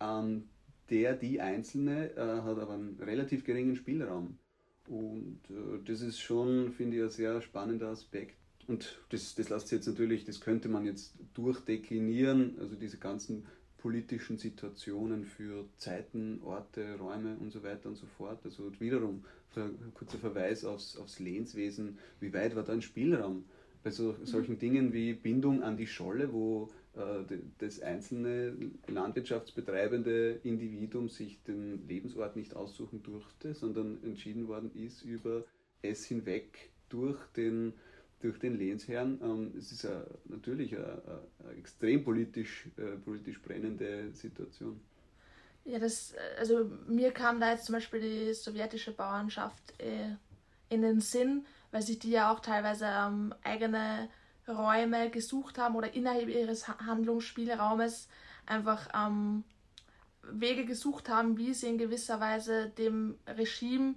Ähm, 0.00 0.44
der, 0.88 1.14
die 1.14 1.40
Einzelne 1.40 2.10
äh, 2.16 2.42
hat 2.42 2.58
aber 2.58 2.74
einen 2.74 2.98
relativ 3.00 3.44
geringen 3.44 3.76
Spielraum. 3.76 4.38
Und 4.88 5.40
äh, 5.50 5.84
das 5.84 6.00
ist 6.00 6.18
schon, 6.20 6.72
finde 6.72 6.96
ich, 6.96 7.02
ein 7.02 7.10
sehr 7.10 7.40
spannender 7.42 7.88
Aspekt. 7.88 8.36
Und 8.66 9.00
das, 9.10 9.34
das 9.34 9.48
lässt 9.48 9.68
sich 9.68 9.78
jetzt 9.78 9.86
natürlich, 9.86 10.24
das 10.24 10.40
könnte 10.40 10.68
man 10.68 10.84
jetzt 10.84 11.14
durchdeklinieren, 11.34 12.56
also 12.60 12.76
diese 12.76 12.98
ganzen 12.98 13.46
politischen 13.80 14.36
Situationen 14.36 15.24
für 15.24 15.64
Zeiten, 15.76 16.40
Orte, 16.44 16.96
Räume 16.98 17.36
und 17.38 17.50
so 17.50 17.62
weiter 17.62 17.88
und 17.88 17.96
so 17.96 18.06
fort. 18.06 18.40
Also 18.44 18.70
wiederum 18.78 19.24
ein 19.56 19.92
kurzer 19.94 20.18
Verweis 20.18 20.64
aufs, 20.64 20.96
aufs 20.96 21.18
Lehnswesen, 21.18 21.98
wie 22.20 22.32
weit 22.32 22.54
war 22.54 22.62
da 22.62 22.72
ein 22.72 22.82
Spielraum? 22.82 23.44
Bei 23.82 23.90
so, 23.90 24.14
solchen 24.24 24.58
Dingen 24.58 24.92
wie 24.92 25.14
Bindung 25.14 25.62
an 25.62 25.78
die 25.78 25.86
Scholle, 25.86 26.32
wo 26.32 26.70
äh, 26.94 27.38
das 27.58 27.80
einzelne 27.80 28.54
landwirtschaftsbetreibende 28.88 30.40
Individuum 30.42 31.08
sich 31.08 31.42
den 31.44 31.88
Lebensort 31.88 32.36
nicht 32.36 32.54
aussuchen 32.54 33.02
durfte, 33.02 33.54
sondern 33.54 34.02
entschieden 34.04 34.48
worden 34.48 34.70
ist 34.74 35.02
über 35.02 35.44
es 35.82 36.04
hinweg 36.04 36.70
durch 36.90 37.18
den, 37.36 37.72
durch 38.20 38.38
den 38.38 38.58
Lehnsherrn. 38.58 39.18
Ähm, 39.22 39.52
es 39.58 39.72
ist 39.72 39.84
a, 39.84 40.04
natürlich 40.26 40.76
eine, 40.76 41.00
extrem 41.58 42.04
politisch, 42.04 42.66
äh, 42.76 42.96
politisch 42.96 43.40
brennende 43.40 44.12
Situation. 44.12 44.80
Ja, 45.64 45.78
das, 45.78 46.14
also 46.38 46.70
mir 46.86 47.12
kam 47.12 47.40
da 47.40 47.52
jetzt 47.52 47.66
zum 47.66 47.74
Beispiel 47.74 48.00
die 48.00 48.34
sowjetische 48.34 48.92
Bauernschaft 48.92 49.74
äh, 49.78 50.16
in 50.68 50.82
den 50.82 51.00
Sinn, 51.00 51.44
weil 51.70 51.82
sich 51.82 51.98
die 51.98 52.10
ja 52.10 52.32
auch 52.32 52.40
teilweise 52.40 52.86
ähm, 52.86 53.34
eigene 53.42 54.08
Räume 54.48 55.10
gesucht 55.10 55.58
haben 55.58 55.76
oder 55.76 55.94
innerhalb 55.94 56.28
ihres 56.28 56.66
Handlungsspielraumes 56.68 58.08
einfach 58.46 58.88
ähm, 58.94 59.44
Wege 60.22 60.64
gesucht 60.64 61.08
haben, 61.08 61.36
wie 61.36 61.54
sie 61.54 61.68
in 61.68 61.78
gewisser 61.78 62.20
Weise 62.20 62.70
dem 62.70 63.18
Regime 63.26 63.94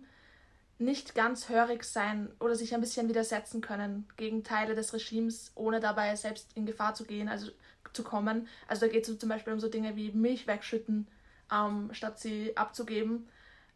nicht 0.79 1.15
ganz 1.15 1.49
hörig 1.49 1.83
sein 1.83 2.31
oder 2.39 2.55
sich 2.55 2.73
ein 2.73 2.81
bisschen 2.81 3.07
widersetzen 3.07 3.61
können 3.61 4.07
gegen 4.17 4.43
Teile 4.43 4.75
des 4.75 4.93
Regimes, 4.93 5.51
ohne 5.55 5.79
dabei 5.79 6.15
selbst 6.15 6.55
in 6.55 6.65
Gefahr 6.65 6.93
zu 6.95 7.05
gehen, 7.05 7.29
also 7.29 7.51
zu 7.93 8.03
kommen. 8.03 8.47
Also 8.67 8.85
da 8.85 8.91
geht 8.91 9.07
es 9.07 9.19
zum 9.19 9.29
Beispiel 9.29 9.53
um 9.53 9.59
so 9.59 9.69
Dinge 9.69 9.95
wie 9.95 10.11
Milch 10.11 10.47
wegschütten, 10.47 11.07
ähm, 11.51 11.89
statt 11.93 12.19
sie 12.19 12.57
abzugeben. 12.57 13.29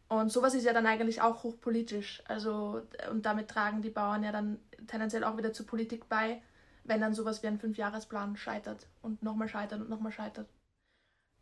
Und 0.08 0.32
sowas 0.32 0.54
ist 0.54 0.64
ja 0.64 0.72
dann 0.72 0.86
eigentlich 0.86 1.20
auch 1.20 1.42
hochpolitisch. 1.42 2.22
Also, 2.26 2.82
und 3.10 3.26
damit 3.26 3.48
tragen 3.48 3.82
die 3.82 3.90
Bauern 3.90 4.24
ja 4.24 4.32
dann 4.32 4.58
tendenziell 4.86 5.22
auch 5.22 5.36
wieder 5.36 5.52
zur 5.52 5.66
Politik 5.66 6.08
bei, 6.08 6.42
wenn 6.84 7.00
dann 7.00 7.14
sowas 7.14 7.42
wie 7.42 7.46
ein 7.46 7.60
Fünfjahresplan 7.60 8.36
scheitert 8.36 8.86
und 9.02 9.22
nochmal 9.22 9.48
scheitert 9.48 9.80
und 9.80 9.90
nochmal 9.90 10.12
scheitert. 10.12 10.48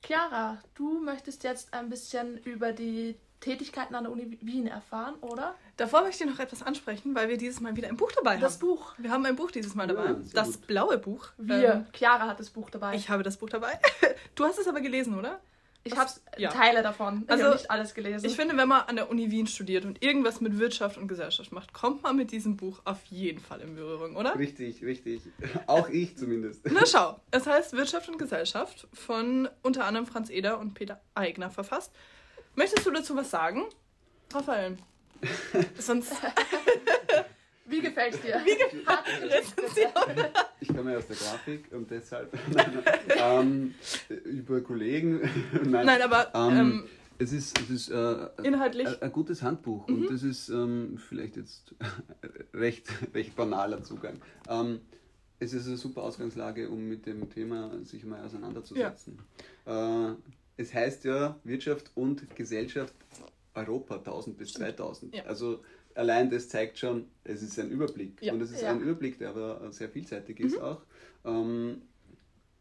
Chiara, 0.05 0.59
du 0.75 1.01
möchtest 1.01 1.45
jetzt 1.45 1.73
ein 1.75 1.89
bisschen 1.89 2.39
über 2.39 2.73
die 2.73 3.17
Tätigkeiten 3.41 3.95
an 3.95 4.05
der 4.05 4.13
Uni 4.13 4.39
Wien 4.41 4.67
erfahren, 4.67 5.15
oder? 5.21 5.55
Davor 5.77 6.03
möchte 6.03 6.25
ich 6.25 6.31
noch 6.31 6.39
etwas 6.39 6.63
ansprechen, 6.63 7.15
weil 7.15 7.29
wir 7.29 7.37
dieses 7.37 7.61
Mal 7.61 7.77
wieder 7.77 7.89
ein 7.89 7.97
Buch 7.97 8.11
dabei 8.13 8.35
haben. 8.35 8.41
Das 8.41 8.59
Buch. 8.59 8.95
Wir 8.99 9.11
haben 9.11 9.25
ein 9.27 9.37
Buch 9.37 9.51
dieses 9.51 9.75
Mal 9.75 9.87
dabei. 9.87 10.07
Ja, 10.07 10.15
sehr 10.15 10.35
das 10.35 10.55
gut. 10.55 10.67
blaue 10.67 10.99
Buch. 10.99 11.29
Wir. 11.37 11.75
Ähm, 11.75 11.87
Chiara 11.93 12.27
hat 12.27 12.41
das 12.41 12.51
Buch 12.51 12.71
dabei. 12.71 12.95
ich 12.95 13.09
habe 13.09 13.23
das 13.23 13.37
Buch 13.37 13.49
dabei. 13.49 13.79
Du 14.35 14.45
hast 14.45 14.59
es 14.59 14.69
aber 14.69 14.83
gelesen, 14.83 15.19
oder? 15.19 15.41
Ich 15.87 15.97
habe 15.97 16.11
ja. 16.37 16.51
Teile 16.51 16.83
davon. 16.83 17.23
Ich 17.25 17.31
Also, 17.31 17.53
nicht 17.53 17.71
alles 17.71 17.95
gelesen. 17.95 18.27
Ich 18.27 18.35
finde, 18.35 18.57
wenn 18.57 18.69
man 18.69 18.83
an 18.83 18.97
der 18.97 19.09
Uni 19.09 19.31
Wien 19.31 19.47
studiert 19.47 19.85
und 19.85 20.03
irgendwas 20.03 20.41
mit 20.41 20.59
Wirtschaft 20.59 20.99
und 20.99 21.07
Gesellschaft 21.07 21.53
macht, 21.53 21.73
kommt 21.73 22.03
man 22.03 22.17
mit 22.17 22.33
diesem 22.33 22.57
Buch 22.57 22.81
auf 22.85 23.05
jeden 23.05 23.41
Fall 23.41 23.61
in 23.61 23.77
Berührung, 23.77 24.17
oder? 24.17 24.37
Richtig, 24.37 24.83
richtig. 24.85 25.23
Auch 25.69 25.89
ich 25.89 26.17
zumindest. 26.17 26.63
Na 26.71 26.81
schau, 26.87 27.21
es 27.31 27.47
heißt 27.47 27.75
Wirtschaft 27.75 28.09
und 28.09 28.19
Gesellschaft 28.19 28.89
von 28.93 29.49
unter 29.63 29.85
anderem 29.85 30.07
Franz 30.07 30.29
Eder 30.29 30.59
und 30.59 30.75
Peter 30.75 31.01
Eigner 31.15 31.51
verfasst. 31.51 31.93
Möchtest 32.57 32.87
du 32.87 32.91
dazu 32.91 33.15
was 33.15 33.31
sagen? 33.31 33.65
Raphael. 34.33 34.77
Sonst 35.79 36.13
Wie 37.67 37.81
gefällt's 37.81 38.21
dir? 38.21 38.41
Wie 38.45 38.57
gefällt 38.57 39.33
Rezension? 39.33 40.27
Ich 40.61 40.69
komme 40.69 40.97
aus 40.97 41.07
der 41.07 41.17
Grafik 41.17 41.71
und 41.73 41.91
deshalb 41.91 42.37
ähm, 43.19 43.75
über 44.25 44.61
Kollegen. 44.63 45.21
Nein, 45.65 45.87
Nein, 45.87 46.03
aber 46.03 46.35
Ähm, 46.35 46.59
ähm, 46.59 46.89
es 47.19 47.33
ist, 47.33 47.61
es 47.61 47.71
ist 47.71 47.89
äh, 47.91 48.29
inhaltlich. 48.43 48.89
ein, 48.89 49.03
ein 49.03 49.13
gutes 49.13 49.43
Handbuch 49.43 49.87
und 49.87 50.11
das 50.11 50.23
ist 50.23 50.49
ähm, 50.49 50.99
vielleicht 50.99 51.37
jetzt 51.37 51.75
recht, 52.55 52.89
recht 53.15 53.37
banaler 53.37 53.83
Zugang. 53.85 54.21
Ähm, 54.49 54.81
es 55.39 55.53
ist 55.53 55.67
eine 55.67 55.77
super 55.77 56.03
Ausgangslage, 56.03 56.69
um 56.71 56.89
mit 56.89 57.05
dem 57.07 57.29
Thema 57.31 57.71
sich 57.85 58.05
mal 58.05 58.25
auseinanderzusetzen. 58.25 59.19
Äh, 59.67 60.13
es 60.57 60.73
heißt 60.75 61.05
ja 61.05 61.39
Wirtschaft 61.45 61.91
und 61.95 62.35
Gesellschaft 62.37 62.95
Europa 63.55 63.97
1000 63.97 64.37
bis 64.37 64.53
2000. 64.55 65.15
Ja. 65.15 65.25
Also 65.25 65.63
allein 65.95 66.31
das 66.31 66.49
zeigt 66.49 66.79
schon, 66.79 67.07
es 67.25 67.43
ist 67.43 67.59
ein 67.59 67.71
Überblick. 67.71 68.23
Ja. 68.23 68.33
Und 68.33 68.41
es 68.43 68.51
ist 68.51 68.63
Ja. 68.63 68.71
ein 68.71 68.81
Überblick, 68.81 69.19
der 69.19 69.31
aber 69.31 69.73
sehr 69.73 69.89
vielseitig 69.89 70.41
ist 70.41 70.61
auch. 70.61 70.83
Ähm, 71.25 71.83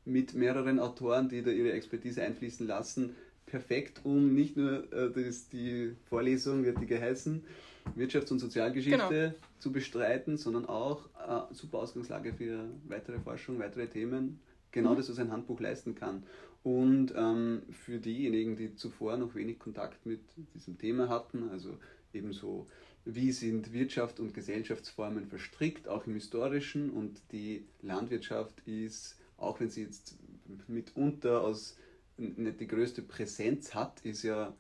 mit 0.06 0.36
mehreren 0.36 0.80
Autoren, 0.80 1.30
die 1.30 1.42
da 1.42 1.52
ihre 1.52 1.72
Expertise 1.74 2.22
einfließen 2.24 2.68
lassen. 2.68 3.16
Perfekt, 3.46 4.02
um 4.04 4.34
nicht 4.34 4.56
nur 4.58 4.92
äh, 4.94 5.12
das, 5.12 5.50
die 5.50 5.96
Vorlesung, 6.06 6.64
wird 6.64 6.80
die 6.82 6.86
geheißen, 6.88 7.44
Wirtschafts- 7.96 8.32
und 8.32 8.40
Sozialgeschichte 8.40 9.36
zu 9.60 9.72
bestreiten, 9.72 10.38
sondern 10.38 10.66
auch 10.66 11.06
äh, 11.28 11.54
super 11.54 11.80
Ausgangslage 11.80 12.34
für 12.34 12.66
weitere 12.88 13.20
Forschung, 13.20 13.60
weitere 13.60 13.88
Themen. 13.88 14.40
Genau 14.72 14.96
das, 14.96 15.10
was 15.10 15.20
ein 15.20 15.32
Handbuch 15.32 15.60
leisten 15.60 15.96
kann. 15.96 16.24
Und 16.66 17.14
ähm, 17.16 17.62
für 17.70 18.00
diejenigen, 18.00 18.56
die 18.56 18.74
zuvor 18.74 19.18
noch 19.18 19.36
wenig 19.36 19.60
Kontakt 19.60 20.04
mit 20.08 20.22
diesem 20.56 20.80
Thema 20.80 21.10
hatten, 21.10 21.48
also 21.50 21.78
ebenso 22.12 22.66
wie 23.06 23.32
sind 23.32 23.72
Wirtschaft 23.72 24.20
und 24.20 24.34
Gesellschaftsformen 24.34 25.28
verstrickt, 25.28 25.88
auch 25.88 26.08
im 26.08 26.16
historischen 26.16 26.90
und 26.90 27.22
die 27.32 27.68
Landwirtschaft 27.84 28.68
ist, 28.68 29.16
auch 29.38 29.60
wenn 29.60 29.70
sie 29.70 29.84
jetzt 29.84 30.18
mitunter 30.68 31.42
aus 31.42 31.78
nicht 32.18 32.60
die 32.60 32.66
größte 32.66 33.04
Präsenz 33.04 33.76
hat, 33.76 34.04
ist 34.04 34.24
ja 34.24 34.56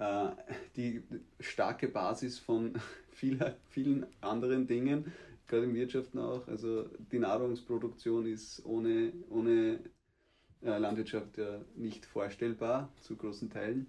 äh, 0.00 0.28
die 0.76 1.02
starke 1.40 1.88
Basis 1.88 2.38
von 2.38 2.74
vieler, 3.10 3.56
vielen 3.70 4.04
anderen 4.20 4.66
Dingen, 4.66 5.10
gerade 5.46 5.64
im 5.64 5.74
Wirtschaften 5.74 6.18
auch. 6.18 6.46
Also 6.46 6.84
die 7.10 7.18
Nahrungsproduktion 7.18 8.26
ist 8.26 8.66
ohne, 8.66 9.14
ohne 9.30 9.80
Landwirtschaft 10.62 11.38
ja 11.38 11.60
nicht 11.76 12.04
vorstellbar 12.06 12.88
zu 13.00 13.16
großen 13.16 13.50
Teilen. 13.50 13.86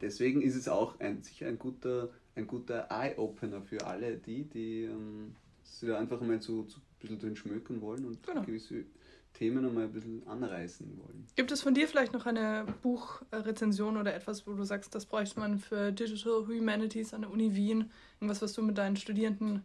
Deswegen 0.00 0.42
ist 0.42 0.56
es 0.56 0.68
auch 0.68 0.98
ein, 1.00 1.22
sicher 1.22 1.46
ein 1.46 1.58
guter, 1.58 2.10
ein 2.34 2.46
guter 2.46 2.86
Eye-Opener 2.90 3.62
für 3.62 3.86
alle 3.86 4.16
die, 4.16 4.44
die 4.44 4.82
ähm, 4.82 5.34
sich 5.62 5.88
da 5.88 5.98
einfach 5.98 6.20
mal 6.20 6.40
so, 6.40 6.66
so 6.68 6.78
ein 6.78 6.82
bisschen 7.00 7.18
drin 7.18 7.36
schmökern 7.36 7.80
wollen 7.80 8.04
und 8.04 8.22
Genau. 8.26 8.42
gewisse 8.42 8.84
Themen 9.32 9.66
einmal 9.66 9.84
ein 9.84 9.92
bisschen 9.92 10.26
anreißen 10.26 10.98
wollen. 10.98 11.26
Gibt 11.34 11.50
es 11.52 11.62
von 11.62 11.74
dir 11.74 11.86
vielleicht 11.88 12.12
noch 12.14 12.24
eine 12.26 12.66
Buchrezension 12.82 13.96
oder 13.98 14.14
etwas, 14.14 14.46
wo 14.46 14.54
du 14.54 14.64
sagst, 14.64 14.94
das 14.94 15.04
bräuchte 15.06 15.40
man 15.40 15.58
für 15.58 15.92
Digital 15.92 16.46
Humanities 16.46 17.12
an 17.12 17.22
der 17.22 17.30
Uni 17.30 17.54
Wien? 17.54 17.90
Irgendwas, 18.20 18.40
was 18.42 18.52
du 18.54 18.62
mit 18.62 18.78
deinen 18.78 18.96
Studierenden 18.96 19.62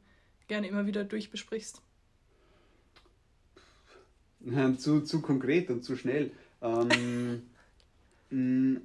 gerne 0.47 0.67
immer 0.67 0.85
wieder 0.87 1.03
durchbesprichst? 1.05 1.81
zu, 4.77 5.01
zu 5.01 5.21
konkret 5.21 5.69
und 5.69 5.83
zu 5.83 5.95
schnell. 5.95 6.31
Ähm, 6.61 7.43
mh, 8.29 8.81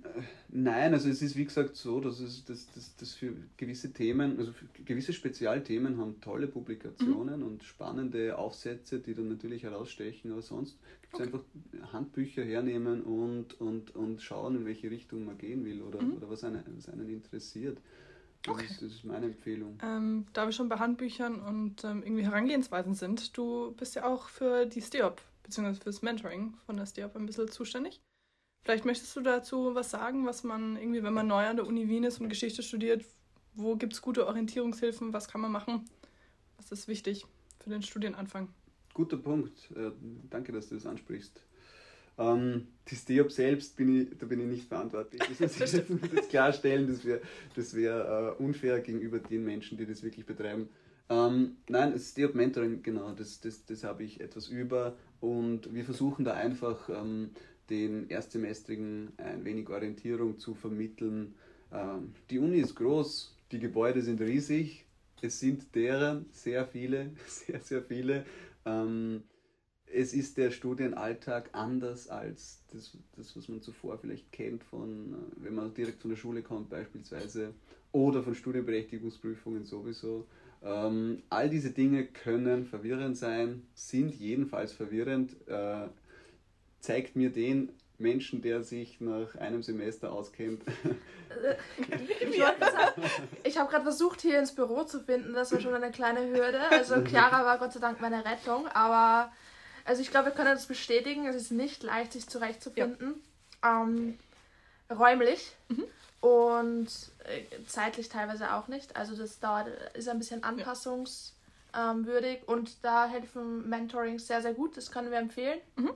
nein, 0.48 0.94
also 0.94 1.08
es 1.08 1.22
ist 1.22 1.36
wie 1.36 1.44
gesagt 1.44 1.76
so, 1.76 2.00
dass 2.00 2.20
es 2.20 2.44
dass, 2.44 2.70
dass, 2.72 2.96
dass 2.96 3.14
für 3.14 3.32
gewisse 3.56 3.92
Themen, 3.92 4.38
also 4.38 4.52
für 4.52 4.66
gewisse 4.84 5.12
Spezialthemen 5.12 5.98
haben 5.98 6.20
tolle 6.20 6.46
Publikationen 6.48 7.42
und 7.42 7.62
spannende 7.64 8.38
Aufsätze, 8.38 8.98
die 9.00 9.14
dann 9.14 9.28
natürlich 9.28 9.62
herausstechen, 9.64 10.32
aber 10.32 10.42
sonst 10.42 10.78
gibt 11.02 11.14
es 11.14 11.20
einfach 11.20 11.44
Handbücher 11.92 12.42
hernehmen 12.44 13.02
und, 13.02 13.60
und, 13.60 13.94
und 13.94 14.22
schauen, 14.22 14.56
in 14.56 14.66
welche 14.66 14.90
Richtung 14.90 15.24
man 15.24 15.38
gehen 15.38 15.64
will 15.64 15.82
oder, 15.82 15.98
oder 15.98 16.28
was, 16.28 16.44
einen, 16.44 16.62
was 16.76 16.88
einen 16.88 17.08
interessiert. 17.08 17.78
Das, 18.42 18.54
Okay. 18.54 18.66
ist, 18.66 18.82
das 18.82 18.92
ist 18.92 19.04
meine 19.04 19.26
Empfehlung. 19.26 19.76
Ähm, 19.82 20.26
da 20.32 20.46
wir 20.46 20.52
schon 20.52 20.68
bei 20.68 20.76
Handbüchern 20.76 21.40
und 21.40 21.82
ähm, 21.84 22.02
irgendwie 22.04 22.24
Herangehensweisen 22.24 22.94
sind, 22.94 23.36
du 23.36 23.72
bist 23.72 23.96
ja 23.96 24.04
auch 24.04 24.28
für 24.28 24.66
die 24.66 24.80
STEOP, 24.80 25.20
beziehungsweise 25.46 25.80
fürs 25.80 26.02
Mentoring 26.02 26.54
von 26.66 26.76
der 26.76 26.87
STEOP 26.87 27.16
ein 27.16 27.26
bisschen 27.26 27.48
zuständig. 27.48 28.00
Vielleicht 28.62 28.85
möchtest 28.85 29.14
du 29.14 29.20
dazu 29.20 29.74
was 29.74 29.90
sagen, 29.90 30.26
was 30.26 30.42
man 30.42 30.76
irgendwie, 30.76 31.02
wenn 31.02 31.14
man 31.14 31.28
neu 31.28 31.46
an 31.46 31.56
der 31.56 31.66
Uni 31.66 31.88
Wien 31.88 32.04
ist 32.04 32.20
und 32.20 32.28
Geschichte 32.28 32.62
studiert, 32.62 33.04
wo 33.54 33.76
gibt 33.76 33.92
es 33.92 34.02
gute 34.02 34.26
Orientierungshilfen, 34.26 35.12
was 35.12 35.28
kann 35.28 35.40
man 35.40 35.52
machen? 35.52 35.88
Was 36.56 36.72
ist 36.72 36.88
wichtig 36.88 37.26
für 37.61 37.70
den 37.70 37.82
Studienanfang? 37.82 38.48
Guter 38.92 39.18
Punkt. 39.18 39.70
Äh, 39.76 39.92
danke, 40.30 40.52
dass 40.52 40.68
du 40.68 40.74
das 40.74 40.85
ansprichst. 40.85 41.40
Ähm, 42.18 42.66
die 42.88 42.96
STEOP 42.96 43.30
selbst 43.30 43.76
bin 43.76 44.00
ich, 44.02 44.18
da 44.18 44.26
bin 44.26 44.40
ich 44.40 44.46
nicht 44.46 44.68
verantwortlich. 44.68 45.22
Das 45.38 45.38
muss 45.59 45.74
ich 45.74 45.88
jetzt, 46.12 46.30
klarstellen, 46.30 46.88
das 46.88 47.04
wäre 47.04 47.20
das 47.54 47.74
wär, 47.74 48.37
unfair 48.40 48.80
gegenüber 48.80 49.20
den 49.20 49.44
Menschen, 49.44 49.78
die 49.78 49.87
das 49.87 50.02
wirklich 50.02 50.26
betreiben. 50.26 50.68
Ähm, 51.08 51.56
nein, 51.68 51.92
das 51.92 52.10
STEOP 52.10 52.34
Mentoring, 52.34 52.82
genau, 52.82 53.12
das, 53.12 53.40
das, 53.40 53.64
das 53.64 53.84
habe 53.84 54.02
ich 54.02 54.20
etwas 54.20 54.48
über 54.48 54.96
und 55.20 55.72
wir 55.72 55.84
versuchen 55.84 56.24
da 56.24 56.34
einfach 56.34 56.88
ähm, 56.88 57.30
den 57.70 58.08
Erstsemestrigen 58.08 59.12
ein 59.18 59.44
wenig 59.44 59.68
Orientierung 59.68 60.38
zu 60.38 60.54
vermitteln. 60.54 61.34
Ähm, 61.72 62.12
die 62.30 62.38
Uni 62.38 62.58
ist 62.58 62.74
groß, 62.74 63.36
die 63.52 63.60
Gebäude 63.60 64.02
sind 64.02 64.20
riesig, 64.20 64.84
es 65.22 65.40
sind 65.40 65.74
deren 65.74 66.26
sehr 66.32 66.66
viele, 66.66 67.12
sehr, 67.26 67.60
sehr 67.60 67.82
viele. 67.82 68.24
Ähm, 68.64 69.22
es 69.86 70.12
ist 70.12 70.36
der 70.36 70.50
Studienalltag 70.50 71.50
anders 71.52 72.08
als 72.08 72.64
das, 72.72 72.96
das, 73.16 73.36
was 73.36 73.48
man 73.48 73.62
zuvor 73.62 73.98
vielleicht 73.98 74.32
kennt, 74.32 74.64
von, 74.64 75.12
äh, 75.12 75.44
wenn 75.44 75.54
man 75.54 75.72
direkt 75.72 76.02
von 76.02 76.10
der 76.10 76.16
Schule 76.16 76.42
kommt 76.42 76.68
beispielsweise 76.68 77.54
oder 77.92 78.22
von 78.22 78.34
Studienberechtigungsprüfungen 78.34 79.64
sowieso. 79.64 80.26
Ähm, 80.62 81.22
all 81.30 81.48
diese 81.48 81.70
Dinge 81.70 82.06
können 82.06 82.66
verwirrend 82.66 83.16
sein, 83.16 83.66
sind 83.74 84.14
jedenfalls 84.14 84.72
verwirrend. 84.72 85.36
Äh, 85.48 85.88
zeigt 86.80 87.16
mir 87.16 87.30
den 87.30 87.70
Menschen, 87.98 88.42
der 88.42 88.62
sich 88.62 89.00
nach 89.00 89.36
einem 89.36 89.62
Semester 89.62 90.12
auskennt. 90.12 90.62
Ich, 93.44 93.58
habe 93.58 93.70
gerade 93.70 93.82
versucht, 93.82 94.22
hier 94.22 94.38
ins 94.38 94.54
Büro 94.54 94.84
zu 94.84 95.00
finden. 95.00 95.34
Das 95.34 95.52
war 95.52 95.60
schon 95.60 95.74
eine 95.74 95.90
kleine 95.90 96.26
Hürde. 96.28 96.60
Also 96.70 97.04
Chiara 97.04 97.44
war 97.44 97.58
Gott 97.58 97.72
sei 97.72 97.80
Dank 97.80 98.00
meine 98.00 98.24
Rettung. 98.24 98.66
Aber 98.68 99.32
also 99.84 100.02
ich 100.02 100.10
glaube, 100.10 100.26
wir 100.26 100.32
können 100.32 100.54
das 100.54 100.66
bestätigen. 100.66 101.26
Es 101.26 101.36
ist 101.36 101.50
nicht 101.50 101.82
leicht, 101.82 102.12
sich 102.12 102.28
zurechtzufinden. 102.28 103.14
Ähm, 103.64 104.18
räumlich 104.90 105.52
und 106.20 106.88
äh, 107.24 107.42
zeitlich 107.66 108.09
teilweise 108.09 108.52
auch 108.55 108.68
nicht. 108.68 108.96
Also 108.96 109.16
das 109.16 109.38
dauert, 109.40 109.68
ist 109.94 110.09
ein 110.09 110.18
bisschen 110.18 110.42
anpassungswürdig 110.44 112.46
und 112.48 112.85
da 112.85 113.07
helfen 113.07 113.68
Mentorings 113.68 114.26
sehr, 114.26 114.42
sehr 114.42 114.55
gut. 114.55 114.76
Das 114.76 114.90
können 114.90 115.11
wir 115.11 115.18
empfehlen. 115.18 115.61
Mhm. 115.76 115.90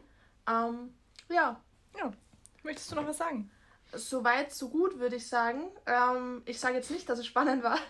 Ähm, 0.48 0.94
ja, 1.28 1.60
Ja. 1.98 2.12
Möchtest 2.62 2.92
du 2.92 2.96
noch 2.96 3.06
was 3.06 3.16
sagen? 3.16 3.50
Soweit, 3.92 4.52
so 4.52 4.68
gut, 4.68 4.98
würde 4.98 5.16
ich 5.16 5.26
sagen. 5.26 5.62
Ähm, 5.86 6.42
ich 6.44 6.60
sage 6.60 6.74
jetzt 6.76 6.90
nicht, 6.90 7.08
dass 7.08 7.18
es 7.18 7.26
spannend 7.26 7.62
war. 7.62 7.78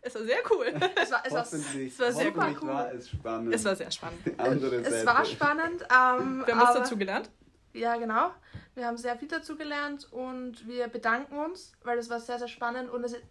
Es 0.00 0.14
war 0.14 0.22
sehr 0.22 0.38
cool. 0.50 0.66
Es 0.96 1.10
war, 1.10 1.22
es 1.26 1.32
war, 1.32 1.42
es 1.42 1.98
war 1.98 2.12
sehr 2.12 2.32
cool. 2.32 2.68
war 2.68 2.92
es 2.92 3.08
spannend. 3.08 3.54
Es 3.54 3.64
war 3.64 3.76
sehr 3.76 3.90
spannend. 3.90 4.20
Die 4.24 4.38
andere 4.38 4.82
Seite. 4.82 4.96
es 4.96 5.06
war 5.06 5.24
spannend. 5.24 5.82
Ähm, 5.82 6.42
Wir 6.46 6.54
haben 6.56 6.60
was 6.60 6.74
dazu 6.74 6.96
gelernt. 6.96 7.30
Ja, 7.74 7.96
genau. 7.96 8.30
Wir 8.76 8.86
haben 8.86 8.96
sehr 8.96 9.16
viel 9.16 9.28
dazu 9.28 9.56
gelernt 9.56 10.10
und 10.12 10.66
wir 10.66 10.86
bedanken 10.86 11.36
uns, 11.36 11.72
weil 11.82 11.98
es 11.98 12.08
war 12.08 12.20
sehr, 12.20 12.38
sehr 12.38 12.48
spannend 12.48 12.88
und 12.88 13.04
es 13.04 13.14
ist. 13.14 13.22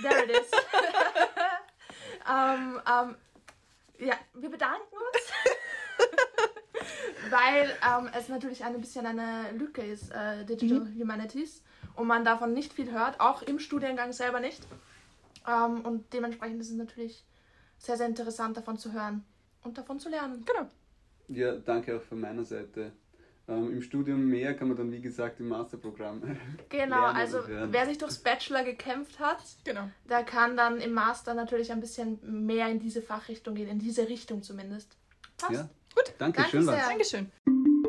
There 0.00 0.24
it 0.24 0.30
is. 0.30 0.50
ähm, 2.30 2.80
ähm, 2.88 3.16
ja, 3.98 4.14
wir 4.34 4.48
bedanken 4.48 4.94
uns, 4.94 6.08
weil 7.30 7.76
ähm, 7.86 8.08
es 8.16 8.28
natürlich 8.28 8.64
ein 8.64 8.80
bisschen 8.80 9.04
eine 9.04 9.50
Lücke 9.52 9.82
ist, 9.82 10.10
äh, 10.12 10.44
Digital 10.44 10.86
Humanities, 10.98 11.62
und 11.96 12.06
man 12.06 12.24
davon 12.24 12.54
nicht 12.54 12.72
viel 12.72 12.92
hört, 12.92 13.20
auch 13.20 13.42
im 13.42 13.58
Studiengang 13.58 14.12
selber 14.12 14.40
nicht. 14.40 14.62
Ähm, 15.46 15.84
und 15.84 16.12
dementsprechend 16.14 16.60
ist 16.60 16.70
es 16.70 16.76
natürlich 16.76 17.24
sehr, 17.78 17.96
sehr 17.96 18.06
interessant, 18.06 18.56
davon 18.56 18.78
zu 18.78 18.92
hören 18.92 19.24
und 19.64 19.76
davon 19.76 19.98
zu 19.98 20.08
lernen. 20.08 20.44
Genau. 20.46 20.70
Ja, 21.28 21.56
danke 21.56 21.96
auch 21.96 22.02
von 22.02 22.20
meiner 22.20 22.44
Seite. 22.44 22.92
Ähm, 23.50 23.72
Im 23.72 23.82
Studium 23.82 24.26
mehr 24.26 24.54
kann 24.54 24.68
man 24.68 24.76
dann, 24.76 24.92
wie 24.92 25.00
gesagt, 25.00 25.40
im 25.40 25.48
Masterprogramm. 25.48 26.22
Genau, 26.68 27.02
lernen 27.02 27.16
also 27.16 27.38
wer 27.46 27.86
sich 27.86 27.98
durchs 27.98 28.18
Bachelor 28.18 28.62
gekämpft 28.62 29.18
hat, 29.18 29.38
Genau. 29.64 29.90
der 30.08 30.22
kann 30.22 30.56
dann 30.56 30.78
im 30.80 30.92
Master 30.92 31.34
natürlich 31.34 31.72
ein 31.72 31.80
bisschen 31.80 32.18
mehr 32.46 32.68
in 32.68 32.78
diese 32.78 33.02
Fachrichtung 33.02 33.56
gehen, 33.56 33.68
in 33.68 33.78
diese 33.78 34.08
Richtung 34.08 34.42
zumindest. 34.42 34.96
Passt. 35.36 35.52
Ja. 35.52 35.68
Gut, 35.94 36.14
danke, 36.18 36.42
Danke 36.42 36.50
schön. 36.50 36.66
Dankeschön. 36.66 37.79